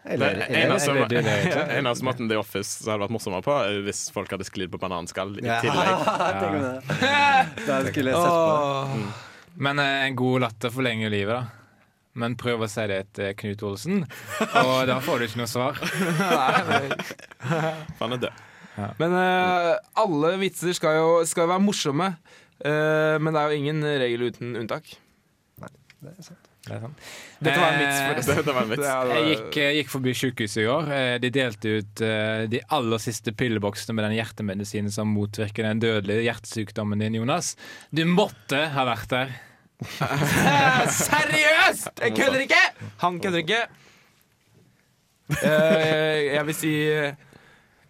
Det 0.07 0.13
Eller, 0.15 0.31
eller, 0.37 0.47
eneste, 0.61 0.91
eller 0.91 1.01
eller, 1.03 1.09
det- 1.11 1.55
det- 1.55 1.77
eneste 1.81 2.05
måten 2.07 2.29
The 2.31 2.37
Office 2.39 2.85
hadde 2.87 3.01
vært 3.03 3.11
morsommere 3.17 3.43
på, 3.43 3.55
er 3.67 3.81
hvis 3.89 4.05
folk 4.15 4.31
hadde 4.31 4.47
sklidd 4.47 4.71
på 4.71 4.79
bananskall 4.79 5.33
i 5.41 5.47
Ja, 5.47 5.57
tillegg. 5.65 5.89
tenk 6.41 6.55
om 6.55 6.63
det. 6.63 6.81
Da 7.67 7.79
skulle 7.89 8.13
jeg 8.15 8.21
sett 8.23 8.37
på 8.39 8.51
det. 8.95 9.13
Men 9.67 9.79
eh, 9.83 10.05
en 10.07 10.17
god 10.17 10.41
latter 10.47 10.71
forlenger 10.71 11.11
livet, 11.11 11.35
da. 11.35 11.65
Men 12.17 12.37
prøv 12.41 12.63
å 12.65 12.69
si 12.71 12.87
det 12.89 13.03
til 13.19 13.35
Knut 13.37 13.63
Olsen, 13.69 13.99
og 14.63 14.87
da 14.89 15.01
får 15.05 15.19
du 15.19 15.25
ikke 15.27 15.41
noe 15.43 15.51
svar. 15.51 15.77
Han 18.01 18.15
er 18.17 18.23
død. 18.23 18.45
Men 19.01 19.15
eh, 19.17 19.73
alle 20.01 20.31
vitser 20.41 20.73
skal 20.77 20.97
jo 21.01 21.11
skal 21.29 21.49
være 21.51 21.65
morsomme. 21.65 22.11
Eh, 22.65 23.17
men 23.21 23.33
det 23.37 23.41
er 23.43 23.53
jo 23.53 23.59
ingen 23.61 23.85
regel 23.85 24.27
uten 24.31 24.55
unntak. 24.63 24.95
Nei, 25.61 25.69
Det 26.01 26.15
er 26.15 26.27
sant. 26.31 26.46
Dette 26.67 27.57
var 27.61 27.73
en 27.73 27.81
vits. 27.81 27.97
Eh, 28.01 28.07
forresten. 28.11 28.37
Det, 28.37 28.45
det 28.49 28.55
var 28.57 28.63
en 28.67 28.71
vits. 28.73 28.87
Jeg 29.15 29.27
gikk, 29.31 29.59
gikk 29.79 29.91
forbi 29.93 30.15
sykehuset 30.19 30.61
i 30.63 30.67
går. 30.67 30.91
Eh, 30.99 31.15
De 31.23 31.31
delte 31.35 31.75
ut 31.81 32.03
eh, 32.05 32.45
de 32.53 32.61
aller 32.79 33.03
siste 33.03 33.33
pilleboksene 33.39 33.97
med 33.97 34.09
den 34.09 34.17
hjertemedisinen 34.19 34.93
som 34.95 35.13
motvirker 35.15 35.69
den 35.69 35.83
dødelige 35.85 36.27
hjertesykdommen 36.27 37.03
din, 37.05 37.19
Jonas. 37.21 37.55
Du 37.95 38.03
måtte 38.11 38.65
ha 38.75 38.87
vært 38.89 39.13
der. 39.15 39.35
Seriøst! 40.97 41.91
Jeg 42.03 42.15
kødder 42.17 42.41
ikke! 42.47 42.63
Han 43.03 43.19
kødder 43.21 43.43
ikke. 43.45 43.63
Eh, 45.43 46.33
jeg 46.37 46.47
vil 46.49 46.55
si 46.57 46.73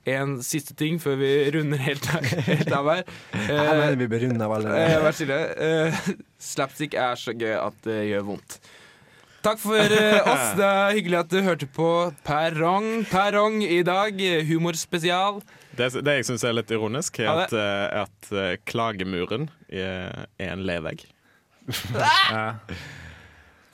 en 0.07 0.37
siste 0.47 0.75
ting 0.79 1.01
før 1.03 1.17
vi 1.21 1.31
runder 1.57 1.81
helt, 1.83 2.07
helt 2.47 2.73
av 2.73 2.89
her. 2.93 3.05
Jeg 3.35 3.59
Eh, 3.59 3.75
mener 3.81 3.99
vi 4.01 4.09
bør 4.13 4.25
runde 4.29 4.45
av 4.47 4.53
Eh, 4.53 4.57
allerede. 4.61 5.03
Vær 5.05 5.17
stille. 5.19 5.39
Eh, 5.67 6.01
slapstick 6.53 6.95
er 6.95 7.19
så 7.19 7.35
gøy 7.35 7.55
at 7.59 7.79
det 7.87 8.01
gjør 8.13 8.27
vondt. 8.33 8.59
Takk 9.47 9.61
for 9.63 9.79
eh, 9.79 10.17
oss. 10.27 10.57
Det 10.59 10.67
er 10.67 10.95
hyggelig 10.97 11.19
at 11.21 11.31
du 11.31 11.37
hørte 11.47 11.67
på 11.71 11.89
Perrong 12.27 13.05
Perrong 13.11 13.61
i 13.63 13.83
dag. 13.87 14.19
Humorspesial. 14.49 15.39
Det, 15.77 15.91
det 16.03 16.15
jeg 16.21 16.27
syns 16.31 16.43
er 16.49 16.57
litt 16.57 16.73
ironisk, 16.75 17.21
er 17.23 17.45
at, 17.45 17.53
eh, 17.55 18.03
at 18.07 18.31
eh, 18.33 18.55
klagemuren 18.67 19.51
er, 19.71 20.27
en 20.43 20.65
levegg. 20.67 21.05
Ja. 21.95 22.57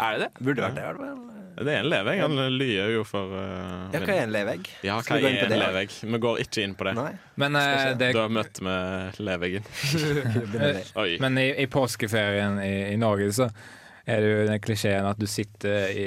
Er 0.02 0.16
det 0.18 0.26
det? 0.26 0.30
Burde 0.44 0.64
vært 0.68 0.76
det. 0.80 1.41
Det 1.52 1.68
er 1.68 1.82
en 1.82 1.88
levegg. 1.90 2.20
Han 2.22 2.38
lyer 2.56 2.94
jo 2.94 3.02
for 3.04 3.32
uh, 3.36 3.92
Ja, 3.92 4.00
hva 4.00 4.14
er 4.14 4.22
en 4.24 4.32
levegg? 4.32 4.70
Ja, 4.86 4.96
hva 5.04 5.18
er 5.18 5.44
en 5.44 5.54
levegg? 5.60 5.94
Vi 6.00 6.20
går 6.24 6.40
ikke 6.46 6.64
inn 6.64 6.74
på 6.78 6.86
det. 6.88 6.94
Nei. 6.96 7.12
Men, 7.40 7.58
uh, 7.58 7.92
det, 8.00 8.12
Da 8.16 8.26
møtte 8.32 8.64
vi 8.64 9.24
leveggen. 9.28 9.68
Men 11.24 11.40
i, 11.42 11.48
i 11.62 11.68
påskeferien 11.70 12.56
i, 12.64 12.72
i 12.94 12.98
Norge 13.00 13.28
så 13.36 13.50
er 14.08 14.22
det 14.24 14.30
jo 14.32 14.46
den 14.48 14.62
klisjeen 14.64 15.06
at 15.06 15.20
du 15.20 15.28
sitter 15.30 15.92
i, 15.92 16.06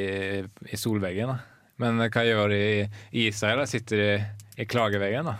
i 0.67 0.79
solveggen. 0.79 1.31
Da. 1.31 1.37
Men 1.83 2.01
hva 2.01 2.25
gjør 2.25 2.51
de 2.51 2.61
i, 2.65 3.27
Israel? 3.27 3.61
da? 3.63 3.69
Sitter 3.69 4.01
de 4.01 4.09
i 4.63 4.67
klageveggen? 4.69 5.29
da? 5.29 5.37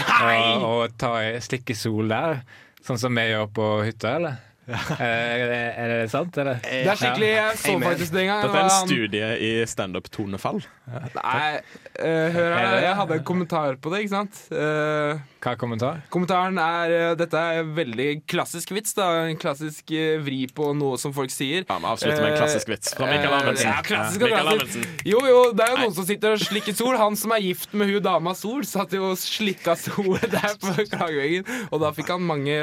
Og, 0.00 0.64
og 0.64 0.98
tar, 1.00 1.36
slikker 1.44 1.76
sol 1.76 2.10
der? 2.10 2.40
Sånn 2.86 2.98
som 3.00 3.16
vi 3.18 3.26
gjør 3.28 3.50
på 3.52 3.66
hytta, 3.84 4.16
eller? 4.16 4.38
Er, 4.70 5.40
det, 5.50 5.58
er 5.82 5.88
det 5.90 6.10
sant, 6.12 6.36
eller? 6.38 6.60
Det 6.62 6.86
er 6.92 6.98
skikkelig 6.98 7.28
Jeg 7.30 7.56
så 7.58 7.72
faktisk 7.82 8.12
det 8.14 8.20
en 8.22 8.28
gang. 8.30 8.42
Dette 8.44 8.60
er 8.60 8.68
en 8.68 8.86
studie 8.86 9.30
i 9.42 9.50
standup-tonefall. 9.66 10.60
Nei, 10.90 11.60
eh, 11.98 12.28
hør 12.34 12.54
her. 12.54 12.76
Jeg 12.84 12.94
hadde 13.00 13.16
en 13.18 13.24
kommentar 13.26 13.76
på 13.82 13.90
det, 13.92 14.04
ikke 14.04 14.12
sant? 14.14 14.38
Eh, 14.54 15.18
Hva 15.40 15.52
er 15.54 15.58
kommentar? 15.60 16.00
kommentaren 16.12 16.58
er 16.60 16.94
eh, 16.96 17.14
Dette 17.18 17.38
er 17.40 17.60
en 17.62 17.72
veldig 17.76 18.08
klassisk 18.30 18.72
vits. 18.76 18.94
da 18.98 19.08
En 19.30 19.38
klassisk 19.40 19.90
eh, 19.96 20.18
vri 20.22 20.44
på 20.54 20.70
noe 20.76 20.98
som 21.02 21.14
folk 21.16 21.32
sier. 21.34 21.64
Ja, 21.68 21.78
Vi 21.80 21.90
avslutter 21.90 22.22
med 22.24 22.32
en 22.34 22.38
klassisk 22.42 22.70
vits 22.70 22.94
fra 22.94 23.08
Mikael 23.10 23.30
Eh, 23.32 23.38
Amundsen. 23.40 23.70
Ja, 23.70 23.82
klassisk 23.86 24.22
Mikael. 24.26 24.52
Amundsen. 24.54 24.86
Jo, 25.08 25.22
jo, 25.30 25.40
det 25.56 25.66
er 25.66 25.74
jo 25.74 25.80
noen 25.84 25.96
som 25.98 26.06
sitter 26.10 26.36
og 26.36 26.44
slikker 26.44 26.76
sol. 26.78 26.98
Han 27.00 27.18
som 27.18 27.34
er 27.34 27.42
gift 27.46 27.74
med 27.74 27.90
hun 27.90 28.02
dama 28.06 28.34
Sol, 28.38 28.62
satt 28.68 28.94
jo 28.94 29.10
og 29.12 29.18
slikka 29.18 29.74
sol 29.78 30.14
der 30.36 30.54
på 30.62 30.74
klageveggen. 30.92 31.46
Og 31.70 31.82
da 31.82 31.90
fikk 31.96 32.14
han 32.14 32.22
mange 32.26 32.58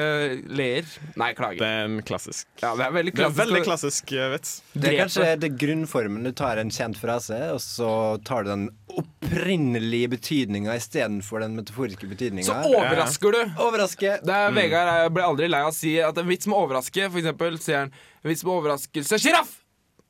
leer. 0.48 0.88
Nei, 1.20 1.32
klager. 1.38 1.64
er 1.68 1.97
en 2.02 2.08
klassisk. 2.08 2.48
Ja, 2.62 2.74
det 2.78 2.86
er 2.88 2.94
veldig 2.96 3.14
Det 3.16 3.24
er 3.24 3.30
en 3.32 3.38
veldig 3.38 3.62
klassisk 3.66 4.12
eh, 4.16 4.30
vits. 4.34 4.54
Det 4.74 4.92
er 4.92 4.98
kanskje 5.04 5.28
det 5.42 5.52
grunnformen. 5.62 6.24
Du 6.28 6.32
tar 6.38 6.62
en 6.62 6.72
kjent 6.74 7.00
frase, 7.02 7.38
og 7.54 7.62
så 7.64 7.92
tar 8.28 8.46
du 8.46 8.52
den 8.54 8.68
opprinnelige 8.98 10.10
betydninga 10.16 10.76
istedenfor 10.80 11.44
den 11.46 11.56
metaforiske 11.60 12.10
Så 12.46 12.58
overrasker 12.72 13.32
du. 13.32 13.42
Overraske. 13.68 14.18
Det 14.24 14.34
er 14.34 14.52
Vegard 14.56 14.94
jeg 14.94 15.14
ble 15.18 15.24
aldri 15.28 15.50
lei 15.52 15.62
av 15.66 15.72
å 15.74 15.76
si 15.76 15.98
at 16.02 16.18
en 16.18 16.28
vits 16.28 16.48
må 16.48 16.60
overraske, 16.66 17.10
for 17.12 17.22
eksempel, 17.22 17.60
sier 17.62 17.84
han 17.86 17.92
en 18.24 18.32
vits 18.32 18.44
med 18.44 18.54
overraskelse 18.58 19.20
Sjiraff! 19.22 19.58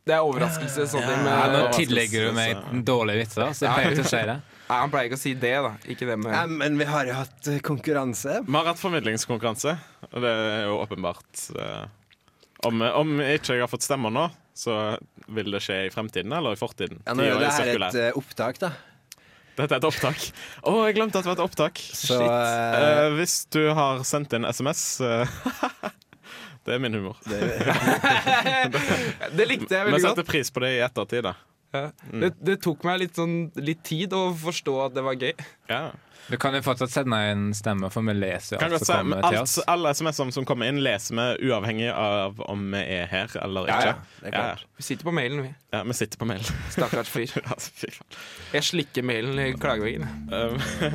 Det 0.08 0.15
er 0.15 0.23
overraskelse. 0.23 0.86
Sånn 0.88 1.04
ja, 1.04 1.17
med, 1.19 1.34
Ja, 1.34 1.47
nå 1.52 1.63
tillegger 1.76 2.30
du 2.30 2.36
meg 2.38 2.54
så- 2.56 2.84
dårlige 2.88 3.26
vitser, 3.26 3.52
så 3.52 3.65
jeg 3.65 3.73
pleier 3.76 3.91
ikke 3.97 4.08
å 4.08 4.12
si 4.13 4.23
det. 4.30 4.38
Nei, 4.67 4.80
Han 4.84 4.91
pleier 4.91 5.08
ikke 5.10 5.19
å 5.19 5.21
si 5.21 5.32
det, 5.39 5.53
da. 5.63 5.71
Ikke 5.88 6.08
det 6.10 6.17
med 6.19 6.34
Ja, 6.36 6.41
men 6.49 6.75
vi 6.80 6.86
har 6.89 7.08
jo 7.08 7.13
hatt 7.15 7.47
eh, 7.47 7.60
konkurranse. 7.63 8.41
Vi 8.47 8.56
har 8.58 8.65
hatt 8.67 8.82
formidlingskonkurranse, 8.82 9.77
og 10.12 10.21
det 10.25 10.32
er 10.34 10.65
jo 10.67 10.73
åpenbart 10.82 11.45
eh, 11.56 11.86
om, 12.67 12.82
om 12.82 13.15
ikke 13.23 13.56
jeg 13.56 13.63
har 13.63 13.71
fått 13.71 13.86
stemmer 13.88 14.12
nå, 14.12 14.25
så 14.58 14.97
vil 15.32 15.51
det 15.53 15.62
skje 15.63 15.86
i 15.88 15.93
fremtiden 15.93 16.34
eller 16.34 16.58
i 16.58 16.60
fortiden. 16.60 16.99
Ja, 17.06 17.13
nå 17.15 17.23
er 17.23 17.38
det 17.39 17.47
her 17.51 17.63
sirkulær. 17.63 17.89
et 17.95 18.01
eh, 18.10 18.17
opptak, 18.19 18.60
da. 18.65 18.71
Dette 19.58 19.73
er 19.73 19.80
et 19.80 19.88
opptak. 19.89 20.19
Å, 20.69 20.71
jeg 20.86 20.93
glemte 20.99 21.17
at 21.17 21.25
det 21.25 21.32
var 21.32 21.38
et 21.39 21.45
opptak. 21.47 21.80
Så 21.97 22.19
Shit. 22.19 22.27
eh, 22.27 23.08
Eh, 23.08 23.15
hvis 23.17 23.36
du 23.56 23.63
har 23.73 24.03
sendt 24.06 24.36
inn 24.38 24.45
SMS 24.45 24.82
eh, 25.01 25.25
Det 26.67 26.75
er 26.75 26.80
min 26.84 26.93
humor. 26.97 27.15
Det 27.23 27.39
likte 29.49 29.71
jeg 29.71 29.88
Vi 29.88 29.91
veldig 29.91 30.01
godt. 30.01 30.10
setter 30.12 30.27
pris 30.27 30.51
på 30.53 30.60
det 30.65 30.71
i 30.75 30.82
ettertid, 30.86 31.23
da. 31.30 31.34
Ja. 31.75 31.89
Det, 32.12 32.34
det 32.47 32.60
tok 32.63 32.84
meg 32.88 33.01
litt, 33.03 33.15
sånn, 33.19 33.51
litt 33.60 33.84
tid 33.84 34.13
å 34.15 34.30
forstå 34.39 34.77
at 34.88 34.93
det 34.95 35.03
var 35.03 35.17
gøy. 35.19 35.34
Ja. 35.69 35.86
Du 36.27 36.36
kan 36.36 36.51
jo 36.51 36.60
fortsatt 36.60 36.91
sende 36.91 37.15
en 37.30 37.43
stemme, 37.56 37.88
for 37.93 38.03
vi 38.03 38.12
leser 38.17 38.60
Kan 38.60 38.73
alt 38.75 38.84
som 38.84 38.97
kommer 39.06 39.21
kommer 39.21 39.32
til 39.32 39.43
oss. 39.45 39.53
alle 39.71 39.93
SMS-er 39.95 40.32
som 40.36 40.43
kommer 40.49 40.67
inn, 40.67 40.82
leser 40.84 41.15
vi 41.15 41.47
uavhengig 41.47 41.88
av 41.93 42.41
om 42.51 42.65
vi 42.73 42.82
er 42.97 43.06
her 43.08 43.32
eller 43.45 43.69
ikke. 43.71 43.86
ja, 43.93 43.93
det 44.19 44.27
er 44.27 44.36
klart. 44.36 44.65
Vi 44.75 44.84
sitter 44.89 45.08
på 45.08 45.13
mailen, 45.15 45.39
vi. 45.45 45.53
Ja, 45.71 45.84
vi 45.88 45.95
sitter 45.95 46.19
på 46.19 46.27
mailen. 46.27 46.60
Stakkars 46.73 47.13
fyr. 47.13 47.32
Jeg 48.58 48.67
slikker 48.67 49.08
mailen 49.08 49.39
i 49.39 49.47
klageveggen. 49.56 50.08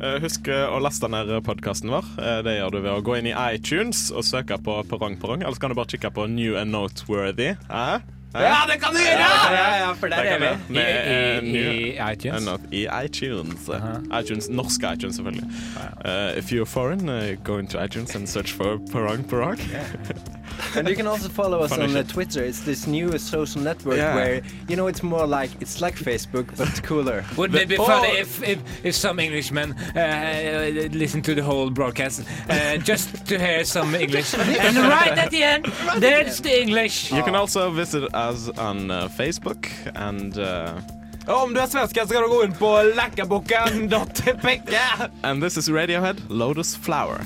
Eh, 0.00 0.16
Husk 0.22 0.46
å 0.48 0.78
laste 0.80 1.08
ned 1.12 1.32
podkasten 1.44 1.90
vår. 1.92 2.06
Eh, 2.22 2.38
Det 2.46 2.54
gjør 2.60 2.70
du 2.76 2.78
ved 2.80 2.92
å 2.94 3.02
gå 3.04 3.18
inn 3.18 3.28
i 3.32 3.34
iTunes 3.54 4.06
og 4.14 4.24
søke 4.24 4.56
på 4.64 4.78
Perrong 4.88 5.18
Perrong. 5.20 5.42
Eller 5.44 5.56
så 5.58 5.64
kan 5.66 5.74
du 5.74 5.76
bare 5.80 5.90
kikke 5.92 6.12
på 6.16 6.24
New 6.30 6.54
and 6.56 6.72
Noteworthy. 6.72 7.52
Hæ? 7.68 8.00
Ja, 8.34 8.56
det 8.68 8.76
kan 8.82 8.94
du 8.94 9.00
gjøre! 9.00 9.28
ja, 9.52 9.76
ja, 9.76 9.92
for 9.92 10.06
der 10.06 10.16
er 10.16 10.38
vi. 10.38 10.74
I, 10.74 10.78
eh, 10.78 11.42
i, 11.42 12.12
iTunes. 12.12 12.48
I 12.70 12.86
iTunes. 13.04 13.70
iTunes. 14.20 14.48
Norsk 14.48 14.80
iTunes, 14.82 15.16
selvfølgelig. 15.16 15.50
Eh, 16.04 16.38
if 16.38 16.52
you're 16.52 16.64
foreign, 16.64 17.08
uh, 17.08 17.34
go 17.44 17.58
into 17.58 17.78
iTunes 17.78 18.14
and 18.14 18.28
search 18.28 18.52
for 18.52 18.78
Parang 18.92 19.24
Perrong. 19.24 19.58
And 20.76 20.88
you 20.88 20.96
can 20.96 21.06
also 21.06 21.28
follow 21.28 21.60
us 21.60 21.70
Funny 21.70 21.84
on 21.84 21.96
uh. 21.96 22.02
Twitter. 22.02 22.44
It's 22.44 22.60
this 22.60 22.86
new 22.86 23.18
social 23.18 23.62
network 23.62 23.96
Yeah. 23.96 24.14
where 24.14 24.42
you 24.68 24.76
know 24.76 24.88
it's 24.88 25.02
more 25.02 25.26
like 25.26 25.50
it's 25.60 25.80
like 25.80 25.96
Facebook 25.96 26.56
but 26.56 26.82
cooler. 26.82 27.24
Would 27.36 27.54
it 27.54 27.68
be 27.68 27.76
funny 27.76 28.18
if, 28.18 28.42
if, 28.42 28.58
if 28.84 28.94
some 28.94 29.20
Englishmen 29.20 29.72
uh, 29.96 30.88
listen 30.92 31.22
to 31.22 31.34
the 31.34 31.42
whole 31.42 31.70
broadcast 31.70 32.22
uh, 32.48 32.76
just 32.78 33.26
to 33.26 33.38
hear 33.38 33.64
some 33.64 33.94
English? 33.94 34.34
and 34.34 34.76
right 34.76 35.18
at 35.18 35.30
the 35.30 35.42
end, 35.42 35.66
there's 35.98 36.40
the 36.40 36.62
English. 36.62 37.12
You 37.12 37.22
can 37.22 37.34
also 37.34 37.70
visit 37.70 38.14
us 38.14 38.48
on 38.58 38.90
uh, 38.90 39.08
Facebook 39.08 39.68
and 39.94 40.38
uh, 40.38 40.72
om 41.26 41.54
du 41.54 41.60
svenske, 41.60 42.06
så 42.06 42.14
kan 42.14 42.22
du 42.22 42.28
gå 42.28 42.44
inn 42.44 42.52
på 42.52 42.82
lackabocken.pekka. 42.94 45.10
and 45.22 45.42
this 45.42 45.56
is 45.56 45.68
Radiohead 45.68 46.16
Lotus 46.28 46.76
Flower. 46.76 47.20